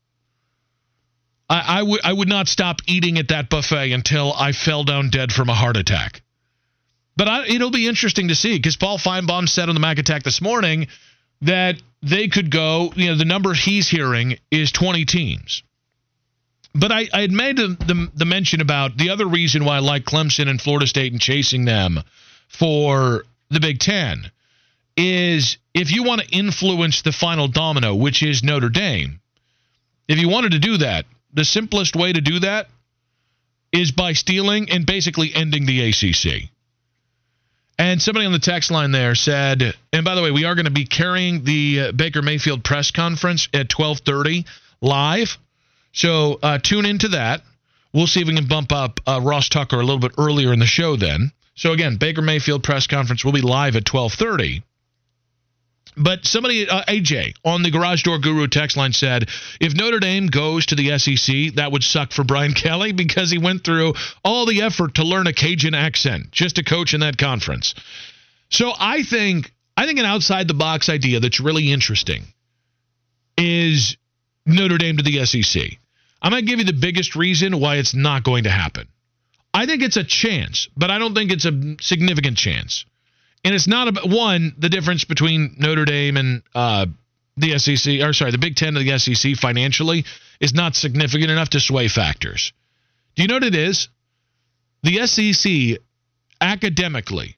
I, 1.49 1.83
would 1.83 2.01
I 2.03 2.11
would 2.11 2.27
not 2.27 2.47
stop 2.47 2.81
eating 2.87 3.17
at 3.19 3.27
that 3.27 3.49
buffet 3.49 3.91
until 3.91 4.33
I 4.33 4.51
fell 4.51 4.83
down 4.83 5.09
dead 5.09 5.31
from 5.31 5.49
a 5.49 5.53
heart 5.53 5.77
attack. 5.77 6.21
But 7.17 7.27
I, 7.27 7.45
it'll 7.45 7.71
be 7.71 7.87
interesting 7.87 8.29
to 8.29 8.35
see 8.35 8.57
because 8.57 8.75
Paul 8.75 8.97
Finebaum 8.97 9.47
said 9.47 9.69
on 9.69 9.75
the 9.75 9.81
Mac 9.81 9.99
Attack 9.99 10.23
this 10.23 10.41
morning 10.41 10.87
that 11.41 11.81
they 12.01 12.27
could 12.27 12.49
go. 12.49 12.91
You 12.95 13.11
know, 13.11 13.15
the 13.15 13.25
number 13.25 13.53
he's 13.53 13.87
hearing 13.87 14.37
is 14.51 14.71
20 14.71 15.05
teams. 15.05 15.63
But 16.73 16.91
I, 16.91 17.07
I 17.13 17.21
had 17.21 17.31
made 17.31 17.55
the, 17.55 17.67
the, 17.67 18.11
the 18.15 18.25
mention 18.25 18.59
about 18.59 18.97
the 18.97 19.11
other 19.11 19.25
reason 19.25 19.63
why 19.63 19.77
I 19.77 19.79
like 19.79 20.03
Clemson 20.03 20.49
and 20.49 20.61
Florida 20.61 20.87
State 20.87 21.13
and 21.13 21.21
chasing 21.21 21.63
them 21.63 22.01
for 22.49 23.23
the 23.49 23.61
Big 23.61 23.79
Ten 23.79 24.29
is 24.97 25.57
if 25.73 25.91
you 25.91 26.03
want 26.03 26.21
to 26.21 26.35
influence 26.35 27.01
the 27.01 27.13
final 27.13 27.47
domino, 27.47 27.95
which 27.95 28.23
is 28.23 28.43
Notre 28.43 28.69
Dame, 28.69 29.21
if 30.07 30.19
you 30.19 30.27
wanted 30.27 30.51
to 30.51 30.59
do 30.59 30.77
that, 30.77 31.05
the 31.35 31.45
simplest 31.45 31.95
way 31.95 32.11
to 32.11 32.21
do 32.21 32.39
that 32.39 32.67
is 33.71 33.91
by 33.91 34.13
stealing 34.13 34.71
and 34.71 34.85
basically 34.85 35.33
ending 35.35 35.65
the 35.65 35.89
ACC. 35.89 36.49
And 37.77 38.01
somebody 38.01 38.25
on 38.25 38.31
the 38.31 38.39
text 38.39 38.71
line 38.71 38.91
there 38.91 39.15
said, 39.15 39.75
and 39.91 40.05
by 40.05 40.15
the 40.15 40.21
way, 40.21 40.31
we 40.31 40.45
are 40.45 40.55
going 40.55 40.65
to 40.65 40.71
be 40.71 40.85
carrying 40.85 41.43
the 41.43 41.81
uh, 41.81 41.91
Baker 41.91 42.21
Mayfield 42.21 42.63
press 42.63 42.91
conference 42.91 43.49
at 43.53 43.67
12:30 43.67 44.45
live. 44.79 45.37
So 45.91 46.39
uh, 46.41 46.57
tune 46.59 46.85
into 46.85 47.09
that. 47.09 47.41
We'll 47.93 48.07
see 48.07 48.21
if 48.21 48.27
we 48.27 48.35
can 48.35 48.47
bump 48.47 48.71
up 48.71 49.01
uh, 49.05 49.19
Ross 49.21 49.49
Tucker 49.49 49.75
a 49.75 49.83
little 49.83 49.99
bit 49.99 50.13
earlier 50.17 50.53
in 50.53 50.59
the 50.59 50.65
show 50.65 50.95
then. 50.95 51.31
So 51.55 51.71
again, 51.73 51.97
Baker 51.97 52.21
Mayfield 52.21 52.63
press 52.63 52.87
conference 52.87 53.25
will 53.25 53.33
be 53.33 53.41
live 53.41 53.75
at 53.75 53.83
12:30. 53.83 54.63
But 55.97 56.25
somebody, 56.25 56.67
uh, 56.67 56.83
AJ, 56.87 57.35
on 57.45 57.63
the 57.63 57.71
Garage 57.71 58.03
Door 58.03 58.19
Guru 58.19 58.47
text 58.47 58.75
line 58.75 58.91
said, 58.91 59.29
if 59.61 59.75
Notre 59.75 59.99
Dame 59.99 60.27
goes 60.27 60.65
to 60.67 60.75
the 60.75 60.97
SEC, 60.99 61.55
that 61.55 61.71
would 61.71 61.83
suck 61.83 62.11
for 62.11 62.23
Brian 62.23 62.53
Kelly 62.55 62.91
because 62.91 63.31
he 63.31 63.37
went 63.37 63.63
through 63.63 63.93
all 64.23 64.45
the 64.45 64.61
effort 64.61 64.95
to 64.95 65.03
learn 65.03 65.27
a 65.27 65.33
Cajun 65.33 65.73
accent 65.73 66.31
just 66.31 66.57
to 66.57 66.63
coach 66.63 66.93
in 66.93 66.99
that 66.99 67.17
conference. 67.17 67.75
So 68.49 68.71
I 68.77 69.03
think 69.03 69.51
I 69.77 69.85
think 69.85 69.99
an 69.99 70.05
outside 70.05 70.47
the 70.47 70.53
box 70.53 70.89
idea 70.89 71.19
that's 71.19 71.39
really 71.39 71.71
interesting 71.71 72.23
is 73.37 73.97
Notre 74.45 74.77
Dame 74.77 74.97
to 74.97 75.03
the 75.03 75.25
SEC. 75.25 75.63
I'm 76.21 76.31
going 76.31 76.45
to 76.45 76.49
give 76.49 76.59
you 76.59 76.65
the 76.65 76.73
biggest 76.73 77.15
reason 77.15 77.59
why 77.59 77.75
it's 77.75 77.93
not 77.93 78.23
going 78.23 78.45
to 78.45 78.49
happen. 78.49 78.87
I 79.53 79.65
think 79.65 79.83
it's 79.83 79.97
a 79.97 80.03
chance, 80.03 80.69
but 80.75 80.91
I 80.91 80.99
don't 80.99 81.13
think 81.13 81.31
it's 81.31 81.45
a 81.45 81.75
significant 81.81 82.37
chance. 82.37 82.85
And 83.45 83.53
it's 83.53 83.67
not 83.67 83.87
about 83.87 84.09
one 84.09 84.55
the 84.57 84.69
difference 84.69 85.03
between 85.05 85.55
Notre 85.59 85.85
Dame 85.85 86.17
and 86.17 86.41
uh, 86.55 86.87
the 87.37 87.59
SEC, 87.59 88.01
or 88.01 88.11
sorry, 88.11 88.31
the 88.31 88.39
Big 88.39 88.55
Ten 88.55 88.75
and 88.75 88.85
the 88.85 88.97
SEC 88.97 89.35
financially 89.35 90.03
is 90.39 90.55
not 90.55 90.75
significant 90.75 91.29
enough 91.29 91.51
to 91.51 91.59
sway 91.59 91.87
factors. 91.87 92.53
Do 93.15 93.21
you 93.21 93.27
know 93.27 93.35
what 93.35 93.43
it 93.43 93.53
is? 93.53 93.87
The 94.81 95.05
SEC 95.05 95.79
academically, 96.41 97.37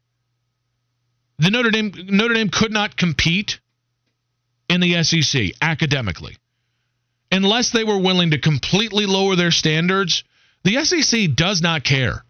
the 1.40 1.52
Notre 1.52 1.72
Dame 1.72 1.92
Notre 2.08 2.36
Dame 2.36 2.50
could 2.50 2.72
not 2.72 2.96
compete 2.96 3.60
in 4.70 4.80
the 4.80 5.04
SEC 5.04 5.52
academically 5.62 6.38
unless 7.34 7.72
they 7.72 7.84
were 7.84 8.00
willing 8.00 8.32
to 8.32 8.40
completely 8.40 9.06
lower 9.06 9.36
their 9.36 9.52
standards. 9.52 10.24
The 10.64 10.86
SEC 10.86 11.36
does 11.36 11.62
not 11.62 11.84
care. 11.84 12.24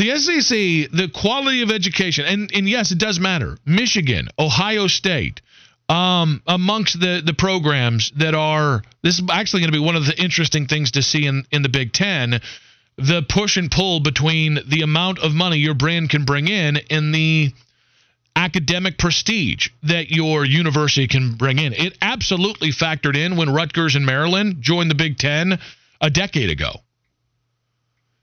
The 0.00 0.16
SEC, 0.16 0.90
the 0.96 1.10
quality 1.12 1.60
of 1.60 1.70
education, 1.70 2.24
and, 2.24 2.50
and 2.54 2.66
yes, 2.66 2.90
it 2.90 2.96
does 2.96 3.20
matter. 3.20 3.58
Michigan, 3.66 4.30
Ohio 4.38 4.86
State, 4.86 5.42
um, 5.90 6.42
amongst 6.46 6.98
the, 6.98 7.20
the 7.22 7.34
programs 7.34 8.10
that 8.16 8.34
are, 8.34 8.82
this 9.02 9.18
is 9.18 9.24
actually 9.30 9.60
going 9.60 9.72
to 9.72 9.78
be 9.78 9.84
one 9.84 9.96
of 9.96 10.06
the 10.06 10.18
interesting 10.18 10.66
things 10.66 10.92
to 10.92 11.02
see 11.02 11.26
in, 11.26 11.44
in 11.52 11.60
the 11.60 11.68
Big 11.68 11.92
Ten 11.92 12.40
the 12.96 13.20
push 13.28 13.58
and 13.58 13.70
pull 13.70 14.00
between 14.00 14.60
the 14.66 14.80
amount 14.80 15.18
of 15.18 15.34
money 15.34 15.58
your 15.58 15.74
brand 15.74 16.08
can 16.08 16.24
bring 16.24 16.48
in 16.48 16.78
and 16.88 17.14
the 17.14 17.52
academic 18.34 18.96
prestige 18.96 19.68
that 19.82 20.10
your 20.10 20.46
university 20.46 21.08
can 21.08 21.34
bring 21.34 21.58
in. 21.58 21.74
It 21.74 21.98
absolutely 22.00 22.70
factored 22.70 23.18
in 23.18 23.36
when 23.36 23.52
Rutgers 23.52 23.96
and 23.96 24.06
Maryland 24.06 24.62
joined 24.62 24.90
the 24.90 24.94
Big 24.94 25.18
Ten 25.18 25.58
a 26.00 26.08
decade 26.08 26.48
ago. 26.48 26.80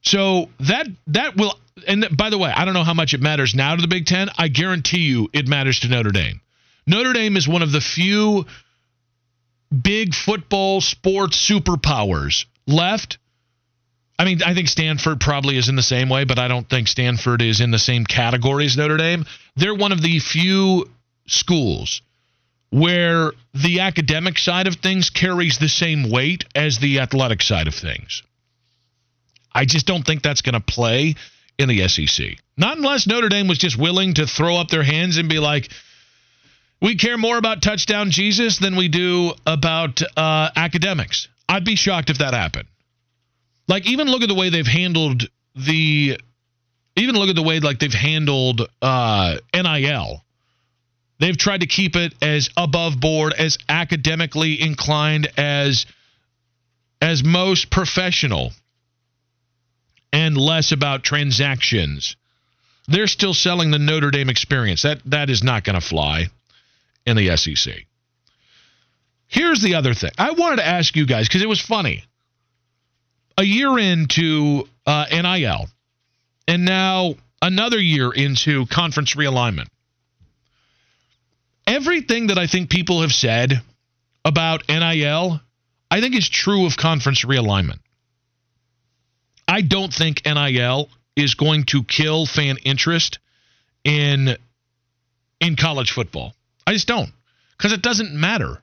So 0.01 0.49
that 0.61 0.87
that 1.07 1.35
will 1.35 1.53
and 1.87 2.07
by 2.15 2.29
the 2.29 2.37
way, 2.37 2.51
I 2.53 2.65
don't 2.65 2.73
know 2.73 2.83
how 2.83 2.93
much 2.93 3.13
it 3.13 3.21
matters 3.21 3.53
now 3.53 3.75
to 3.75 3.81
the 3.81 3.87
Big 3.87 4.05
Ten. 4.05 4.29
I 4.37 4.47
guarantee 4.47 5.01
you 5.01 5.29
it 5.33 5.47
matters 5.47 5.81
to 5.81 5.87
Notre 5.87 6.11
Dame. 6.11 6.41
Notre 6.85 7.13
Dame 7.13 7.35
is 7.37 7.47
one 7.47 7.61
of 7.61 7.71
the 7.71 7.81
few 7.81 8.45
big 9.69 10.15
football 10.15 10.81
sports 10.81 11.37
superpowers 11.37 12.45
left. 12.65 13.17
I 14.17 14.25
mean, 14.25 14.41
I 14.41 14.53
think 14.53 14.67
Stanford 14.67 15.19
probably 15.19 15.57
is 15.57 15.69
in 15.69 15.75
the 15.75 15.83
same 15.83 16.09
way, 16.09 16.23
but 16.23 16.39
I 16.39 16.47
don't 16.47 16.67
think 16.67 16.87
Stanford 16.87 17.41
is 17.41 17.61
in 17.61 17.71
the 17.71 17.79
same 17.79 18.05
category 18.05 18.65
as 18.65 18.77
Notre 18.77 18.97
Dame. 18.97 19.25
They're 19.55 19.75
one 19.75 19.91
of 19.91 20.01
the 20.01 20.19
few 20.19 20.89
schools 21.27 22.01
where 22.69 23.31
the 23.53 23.81
academic 23.81 24.37
side 24.37 24.67
of 24.67 24.75
things 24.75 25.09
carries 25.09 25.57
the 25.59 25.69
same 25.69 26.09
weight 26.09 26.45
as 26.55 26.79
the 26.79 26.99
athletic 26.99 27.41
side 27.41 27.67
of 27.67 27.75
things. 27.75 28.23
I 29.53 29.65
just 29.65 29.85
don't 29.85 30.03
think 30.03 30.21
that's 30.21 30.41
going 30.41 30.53
to 30.53 30.59
play 30.59 31.15
in 31.57 31.69
the 31.69 31.87
SEC. 31.87 32.37
Not 32.55 32.77
unless 32.77 33.07
Notre 33.07 33.29
Dame 33.29 33.47
was 33.47 33.57
just 33.57 33.77
willing 33.77 34.15
to 34.15 34.27
throw 34.27 34.57
up 34.57 34.69
their 34.69 34.83
hands 34.83 35.17
and 35.17 35.27
be 35.27 35.39
like, 35.39 35.69
we 36.81 36.95
care 36.95 37.17
more 37.17 37.37
about 37.37 37.61
touchdown 37.61 38.11
Jesus 38.11 38.57
than 38.59 38.75
we 38.75 38.87
do 38.87 39.33
about 39.45 40.01
uh, 40.15 40.49
academics. 40.55 41.27
I'd 41.49 41.65
be 41.65 41.75
shocked 41.75 42.09
if 42.09 42.19
that 42.19 42.33
happened. 42.33 42.67
Like, 43.67 43.87
even 43.87 44.07
look 44.07 44.21
at 44.21 44.29
the 44.29 44.35
way 44.35 44.49
they've 44.49 44.65
handled 44.65 45.27
the, 45.55 46.19
even 46.95 47.15
look 47.15 47.29
at 47.29 47.35
the 47.35 47.43
way 47.43 47.59
like 47.59 47.79
they've 47.79 47.91
handled 47.91 48.61
uh, 48.81 49.37
NIL. 49.53 50.23
They've 51.19 51.37
tried 51.37 51.61
to 51.61 51.67
keep 51.67 51.95
it 51.95 52.13
as 52.21 52.49
above 52.55 52.99
board, 52.99 53.33
as 53.33 53.57
academically 53.67 54.61
inclined 54.61 55.27
as 55.37 55.87
as 57.01 57.23
most 57.23 57.69
professional 57.69 58.51
and 60.17 60.35
less 60.35 60.71
about 60.71 61.03
transactions. 61.03 62.15
They're 62.87 63.05
still 63.05 63.35
selling 63.35 63.69
the 63.69 63.77
Notre 63.77 64.09
Dame 64.09 64.31
experience. 64.31 64.81
That 64.81 64.99
that 65.05 65.29
is 65.29 65.43
not 65.43 65.63
going 65.63 65.79
to 65.79 65.87
fly 65.87 66.25
in 67.05 67.15
the 67.15 67.37
SEC. 67.37 67.85
Here's 69.27 69.61
the 69.61 69.75
other 69.75 69.93
thing. 69.93 70.09
I 70.17 70.31
wanted 70.31 70.55
to 70.55 70.65
ask 70.65 70.95
you 70.95 71.05
guys 71.05 71.27
because 71.27 71.43
it 71.43 71.49
was 71.49 71.61
funny. 71.61 72.03
A 73.37 73.43
year 73.43 73.77
into 73.77 74.67
uh, 74.87 75.05
NIL, 75.11 75.67
and 76.47 76.65
now 76.65 77.13
another 77.39 77.79
year 77.79 78.11
into 78.11 78.65
conference 78.65 79.13
realignment. 79.13 79.67
Everything 81.67 82.27
that 82.27 82.39
I 82.39 82.47
think 82.47 82.71
people 82.71 83.01
have 83.01 83.11
said 83.11 83.61
about 84.25 84.67
NIL, 84.67 85.39
I 85.91 86.01
think 86.01 86.15
is 86.15 86.27
true 86.27 86.65
of 86.65 86.75
conference 86.75 87.23
realignment. 87.23 87.77
I 89.47 89.61
don't 89.61 89.93
think 89.93 90.23
NIL 90.25 90.89
is 91.15 91.35
going 91.35 91.63
to 91.65 91.83
kill 91.83 92.25
fan 92.25 92.57
interest 92.57 93.19
in 93.83 94.37
in 95.39 95.55
college 95.55 95.91
football. 95.91 96.33
I 96.65 96.73
just 96.73 96.87
don't 96.87 97.11
because 97.57 97.73
it 97.73 97.81
doesn't 97.81 98.13
matter. 98.13 98.61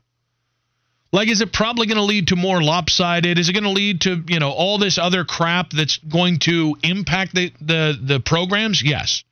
Like, 1.12 1.29
is 1.29 1.40
it 1.40 1.53
probably 1.53 1.87
going 1.87 1.99
to 1.99 2.03
lead 2.03 2.29
to 2.29 2.37
more 2.37 2.61
lopsided? 2.61 3.38
Is 3.38 3.49
it 3.49 3.53
going 3.53 3.64
to 3.64 3.70
lead 3.70 4.01
to 4.03 4.23
you 4.27 4.40
know 4.40 4.51
all 4.51 4.79
this 4.79 4.99
other 4.99 5.25
crap 5.25 5.70
that's 5.70 5.99
going 5.99 6.40
to 6.40 6.77
impact 6.83 7.35
the 7.35 7.53
the 7.61 7.99
the 8.01 8.20
programs? 8.20 8.83
Yes, 8.83 9.25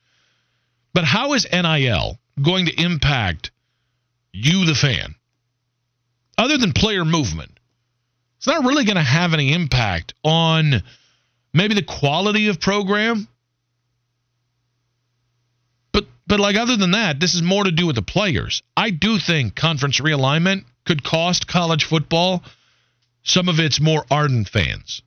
but 0.95 1.05
how 1.05 1.33
is 1.35 1.47
NIL 1.51 2.19
going 2.41 2.67
to 2.67 2.81
impact 2.81 3.51
you, 4.33 4.65
the 4.65 4.75
fan? 4.75 5.15
Other 6.39 6.57
than 6.57 6.73
player 6.73 7.05
movement, 7.05 7.51
it's 8.39 8.47
not 8.47 8.65
really 8.65 8.85
going 8.85 8.97
to 8.97 9.03
have 9.03 9.35
any 9.35 9.53
impact 9.53 10.15
on 10.25 10.83
maybe 11.53 11.75
the 11.75 11.83
quality 11.83 12.49
of 12.49 12.61
program. 12.61 13.29
But 15.93 16.07
but 16.27 16.41
like 16.41 16.57
other 16.57 16.77
than 16.77 16.93
that, 16.93 17.21
this 17.21 17.35
is 17.35 17.43
more 17.43 17.65
to 17.65 17.73
do 17.73 17.87
with 17.87 17.97
the 17.97 18.03
players. 18.03 18.63
I 18.77 18.91
do 18.91 19.19
think 19.19 19.55
conference 19.55 20.01
realignment 20.01 20.65
could 20.85 21.05
cost 21.05 21.47
college 21.47 21.85
football 21.85 22.43
some 23.23 23.49
of 23.49 23.61
its 23.61 23.81
more 23.81 24.05
ardent 24.11 24.49
fans. 24.49 25.03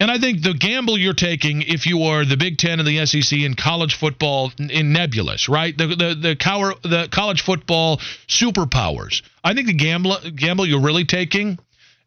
And 0.00 0.10
I 0.10 0.18
think 0.18 0.42
the 0.42 0.54
gamble 0.54 0.98
you're 0.98 1.14
taking 1.14 1.62
if 1.62 1.86
you 1.86 2.02
are 2.02 2.24
the 2.24 2.36
Big 2.36 2.58
Ten 2.58 2.80
and 2.80 2.86
the 2.86 3.06
SEC 3.06 3.38
in 3.38 3.54
college 3.54 3.94
football 3.94 4.52
in 4.58 4.92
nebulous, 4.92 5.48
right? 5.48 5.76
The 5.76 5.86
the 5.86 6.14
the, 6.20 6.36
cower, 6.36 6.74
the 6.82 7.08
college 7.10 7.42
football 7.42 7.98
superpowers. 8.28 9.22
I 9.42 9.54
think 9.54 9.68
the 9.68 9.74
gamble 9.74 10.18
gamble 10.34 10.66
you're 10.66 10.82
really 10.82 11.04
taking 11.04 11.58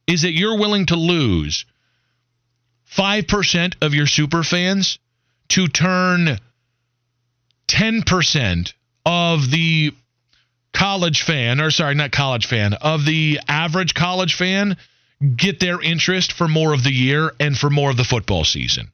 is 0.06 0.24
that 0.24 0.34
you're 0.34 0.60
willing 0.60 0.88
to 0.88 0.96
lose 0.96 1.66
5% 2.96 3.76
of 3.82 3.94
your 3.94 4.08
super 4.08 4.44
fans 4.44 5.00
to 5.50 5.68
turn 5.68 6.38
10% 7.68 8.74
of 9.06 9.52
the 9.52 9.94
college 10.74 11.24
fan, 11.24 11.60
or 11.60 11.72
sorry, 11.72 11.96
not 11.96 12.12
college 12.12 12.46
fan, 12.46 12.74
of 12.74 13.06
the 13.06 13.40
average 13.48 13.94
college 13.94 14.36
fan 14.36 14.78
get 15.36 15.60
their 15.60 15.82
interest 15.82 16.34
for 16.34 16.48
more 16.48 16.74
of 16.74 16.84
the 16.84 16.92
year 16.92 17.32
and 17.40 17.58
for 17.58 17.70
more 17.70 17.90
of 17.90 17.98
the 17.98 18.04
football 18.04 18.44
season. 18.44 18.92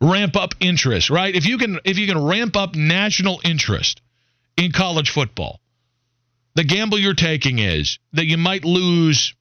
Ramp 0.00 0.36
up 0.36 0.54
interest, 0.60 1.10
right? 1.10 1.34
If 1.34 1.46
you 1.46 1.58
can 1.58 1.80
if 1.84 1.98
you 1.98 2.06
can 2.06 2.22
ramp 2.24 2.56
up 2.56 2.74
national 2.74 3.40
interest 3.44 4.00
in 4.56 4.70
college 4.72 5.10
football, 5.10 5.60
the 6.54 6.64
gamble 6.64 6.98
you're 6.98 7.14
taking 7.14 7.58
is 7.58 7.98
that 8.12 8.26
you 8.26 8.36
might 8.36 8.64
lose 8.64 9.34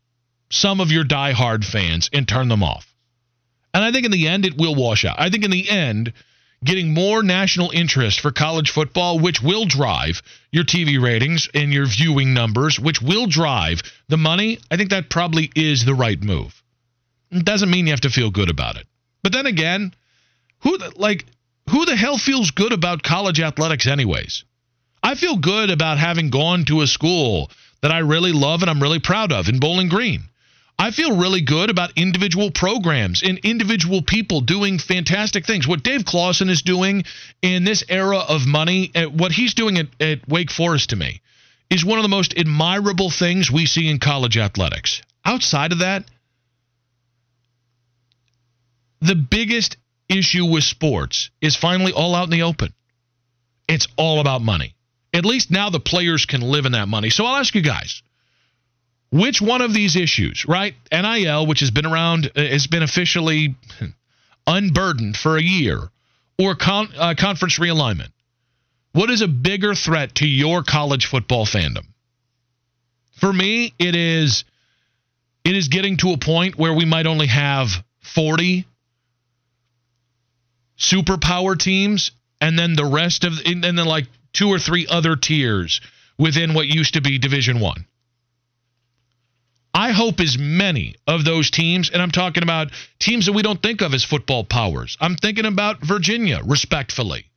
some 0.49 0.79
of 0.79 0.91
your 0.91 1.03
diehard 1.03 1.65
fans 1.65 2.09
and 2.13 2.27
turn 2.27 2.47
them 2.47 2.63
off. 2.63 2.93
And 3.73 3.83
I 3.83 3.91
think 3.91 4.05
in 4.05 4.11
the 4.11 4.27
end, 4.27 4.45
it 4.45 4.57
will 4.57 4.75
wash 4.75 5.05
out. 5.05 5.19
I 5.19 5.29
think 5.29 5.43
in 5.43 5.51
the 5.51 5.69
end, 5.69 6.13
getting 6.63 6.93
more 6.93 7.21
national 7.21 7.71
interest 7.71 8.19
for 8.19 8.31
college 8.31 8.71
football, 8.71 9.19
which 9.19 9.41
will 9.41 9.65
drive 9.65 10.21
your 10.51 10.63
TV 10.63 11.01
ratings 11.01 11.49
and 11.53 11.71
your 11.71 11.85
viewing 11.85 12.33
numbers, 12.33 12.79
which 12.79 13.01
will 13.01 13.27
drive 13.27 13.83
the 14.07 14.17
money, 14.17 14.59
I 14.71 14.77
think 14.77 14.89
that 14.89 15.09
probably 15.09 15.51
is 15.55 15.85
the 15.85 15.93
right 15.93 16.21
move. 16.21 16.63
It 17.31 17.45
doesn't 17.45 17.69
mean 17.69 17.85
you 17.85 17.93
have 17.93 18.01
to 18.01 18.09
feel 18.09 18.31
good 18.31 18.49
about 18.49 18.77
it. 18.77 18.87
But 19.21 19.33
then 19.33 19.45
again, 19.45 19.93
who 20.59 20.77
the, 20.77 20.93
like 20.95 21.25
who 21.69 21.85
the 21.85 21.95
hell 21.95 22.17
feels 22.17 22.51
good 22.51 22.71
about 22.71 23.03
college 23.03 23.39
athletics 23.41 23.87
anyways? 23.87 24.43
I 25.03 25.15
feel 25.15 25.37
good 25.37 25.69
about 25.69 25.97
having 25.97 26.29
gone 26.29 26.65
to 26.65 26.81
a 26.81 26.87
school 26.87 27.51
that 27.81 27.91
I 27.91 27.99
really 27.99 28.31
love 28.31 28.61
and 28.61 28.69
I'm 28.69 28.81
really 28.81 28.99
proud 28.99 29.31
of 29.31 29.49
in 29.49 29.59
Bowling 29.59 29.89
Green. 29.89 30.23
I 30.79 30.91
feel 30.91 31.17
really 31.17 31.41
good 31.41 31.71
about 31.71 31.93
individual 31.95 32.51
programs 32.51 33.23
and 33.23 33.39
individual 33.39 34.03
people 34.03 34.41
doing 34.41 34.77
fantastic 34.77 35.45
things. 35.45 35.67
What 35.67 35.81
Dave 35.81 36.05
Clawson 36.05 36.49
is 36.49 36.61
doing 36.61 37.03
in 37.41 37.63
this 37.63 37.83
era 37.89 38.19
of 38.19 38.45
money, 38.45 38.91
uh, 38.93 39.05
what 39.05 39.31
he's 39.31 39.55
doing 39.55 39.79
at, 39.79 39.87
at 39.99 40.27
Wake 40.27 40.51
Forest 40.51 40.91
to 40.91 40.95
me, 40.95 41.21
is 41.71 41.83
one 41.83 41.97
of 41.97 42.03
the 42.03 42.09
most 42.09 42.37
admirable 42.37 43.09
things 43.09 43.51
we 43.51 43.65
see 43.65 43.89
in 43.89 43.97
college 43.97 44.37
athletics. 44.37 45.01
Outside 45.25 45.71
of 45.71 45.79
that, 45.79 46.05
the 49.01 49.15
biggest 49.15 49.77
issue 50.07 50.45
with 50.45 50.63
sports 50.63 51.31
is 51.41 51.55
finally 51.55 51.91
all 51.91 52.13
out 52.13 52.25
in 52.25 52.29
the 52.29 52.43
open. 52.43 52.73
It's 53.67 53.87
all 53.97 54.19
about 54.19 54.41
money. 54.41 54.75
At 55.11 55.25
least 55.25 55.49
now 55.49 55.69
the 55.71 55.79
players 55.79 56.25
can 56.25 56.41
live 56.41 56.65
in 56.65 56.73
that 56.73 56.87
money. 56.87 57.09
So 57.09 57.25
I'll 57.25 57.37
ask 57.37 57.55
you 57.55 57.61
guys 57.61 58.03
which 59.11 59.41
one 59.41 59.61
of 59.61 59.73
these 59.73 59.95
issues, 59.95 60.45
right? 60.45 60.75
NIL, 60.91 61.47
which 61.47 61.61
has 61.61 61.71
been 61.71 61.85
around, 61.85 62.31
uh, 62.35 62.41
has 62.41 62.67
been 62.67 62.83
officially 62.83 63.55
unburdened 64.45 65.15
for 65.15 65.37
a 65.37 65.41
year, 65.41 65.89
or 66.37 66.55
con- 66.55 66.89
uh, 66.97 67.15
conference 67.17 67.59
realignment? 67.59 68.09
What 68.91 69.09
is 69.09 69.21
a 69.21 69.27
bigger 69.27 69.75
threat 69.75 70.15
to 70.15 70.27
your 70.27 70.63
college 70.63 71.05
football 71.05 71.45
fandom? 71.45 71.85
For 73.17 73.31
me, 73.31 73.73
it 73.79 73.95
is 73.95 74.43
it 75.43 75.55
is 75.55 75.69
getting 75.69 75.97
to 75.97 76.11
a 76.11 76.17
point 76.17 76.57
where 76.57 76.73
we 76.73 76.85
might 76.85 77.07
only 77.07 77.27
have 77.27 77.69
40 78.01 78.65
superpower 80.77 81.57
teams 81.57 82.11
and 82.41 82.57
then 82.57 82.75
the 82.75 82.85
rest 82.85 83.23
of 83.23 83.33
and 83.45 83.63
then 83.63 83.75
like 83.77 84.07
two 84.33 84.49
or 84.49 84.59
three 84.59 84.85
other 84.87 85.15
tiers 85.15 85.81
within 86.17 86.53
what 86.53 86.67
used 86.67 86.95
to 86.95 87.01
be 87.01 87.17
division 87.17 87.59
1. 87.59 87.85
I 89.77 89.91
hope 89.91 90.19
as 90.21 90.39
many 90.39 90.95
of 91.05 91.23
those 91.23 91.51
teams, 91.51 91.91
and 91.91 92.01
I'm 92.01 92.09
talking 92.09 92.41
about 92.41 92.71
teams 92.97 93.27
that 93.27 93.33
we 93.33 93.43
don't 93.43 93.61
think 93.61 93.81
of 93.81 93.93
as 93.93 94.03
football 94.03 94.43
powers. 94.43 94.97
I'm 94.99 95.15
thinking 95.15 95.45
about 95.45 95.85
Virginia, 95.85 96.41
respectfully. 96.43 97.27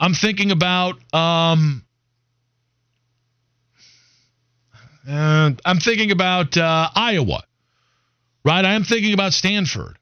I'm 0.00 0.12
thinking 0.12 0.50
about 0.50 0.96
um, 1.14 1.84
uh, 5.08 5.52
I'm 5.64 5.78
thinking 5.78 6.10
about 6.10 6.56
uh, 6.56 6.90
Iowa, 6.96 7.44
right? 8.44 8.64
I 8.64 8.74
am 8.74 8.82
thinking 8.82 9.14
about 9.14 9.34
Stanford. 9.34 9.96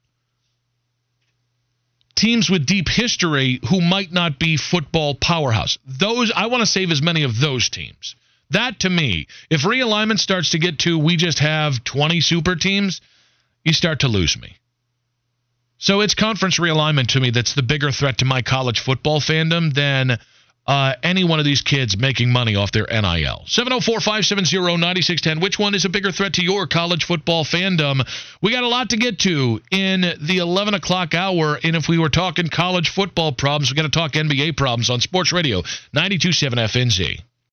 Teams 2.15 2.49
with 2.49 2.65
deep 2.65 2.89
history 2.89 3.59
who 3.69 3.81
might 3.81 4.11
not 4.11 4.39
be 4.39 4.57
football 4.57 5.13
powerhouse. 5.13 5.77
Those 5.85 6.31
I 6.35 6.47
want 6.47 6.61
to 6.61 6.65
save 6.65 6.89
as 6.89 7.03
many 7.03 7.21
of 7.21 7.39
those 7.39 7.69
teams. 7.69 8.15
That 8.53 8.79
to 8.81 8.89
me, 8.89 9.27
if 9.49 9.61
realignment 9.61 10.19
starts 10.19 10.51
to 10.51 10.59
get 10.59 10.79
to 10.79 10.97
we 10.97 11.15
just 11.15 11.39
have 11.39 11.83
20 11.83 12.21
super 12.21 12.55
teams, 12.55 13.01
you 13.63 13.73
start 13.73 13.99
to 13.99 14.07
lose 14.07 14.39
me. 14.39 14.57
So 15.77 16.01
it's 16.01 16.15
conference 16.15 16.59
realignment 16.59 17.07
to 17.07 17.19
me 17.19 17.31
that's 17.31 17.55
the 17.55 17.63
bigger 17.63 17.91
threat 17.91 18.19
to 18.19 18.25
my 18.25 18.41
college 18.41 18.79
football 18.79 19.19
fandom 19.19 19.73
than 19.73 20.17
uh, 20.65 20.93
any 21.03 21.23
one 21.25 21.39
of 21.39 21.45
these 21.45 21.61
kids 21.61 21.97
making 21.97 22.31
money 22.31 22.55
off 22.55 22.71
their 22.71 22.85
NIL. 22.89 23.43
704 23.47 23.99
570 23.99 24.77
9610. 24.77 25.39
Which 25.41 25.59
one 25.59 25.75
is 25.75 25.83
a 25.83 25.89
bigger 25.89 26.11
threat 26.11 26.35
to 26.35 26.43
your 26.43 26.67
college 26.67 27.03
football 27.03 27.43
fandom? 27.43 28.07
We 28.41 28.51
got 28.51 28.63
a 28.63 28.67
lot 28.69 28.91
to 28.91 28.97
get 28.97 29.19
to 29.19 29.61
in 29.71 30.01
the 30.21 30.37
11 30.37 30.73
o'clock 30.73 31.13
hour. 31.13 31.59
And 31.61 31.75
if 31.75 31.89
we 31.89 31.97
were 31.97 32.09
talking 32.09 32.47
college 32.47 32.89
football 32.89 33.33
problems, 33.33 33.71
we're 33.71 33.75
going 33.75 33.91
to 33.91 33.99
talk 33.99 34.13
NBA 34.13 34.55
problems 34.55 34.89
on 34.89 35.01
Sports 35.01 35.33
Radio 35.33 35.63
927 35.93 36.59
FNZ. 36.59 37.19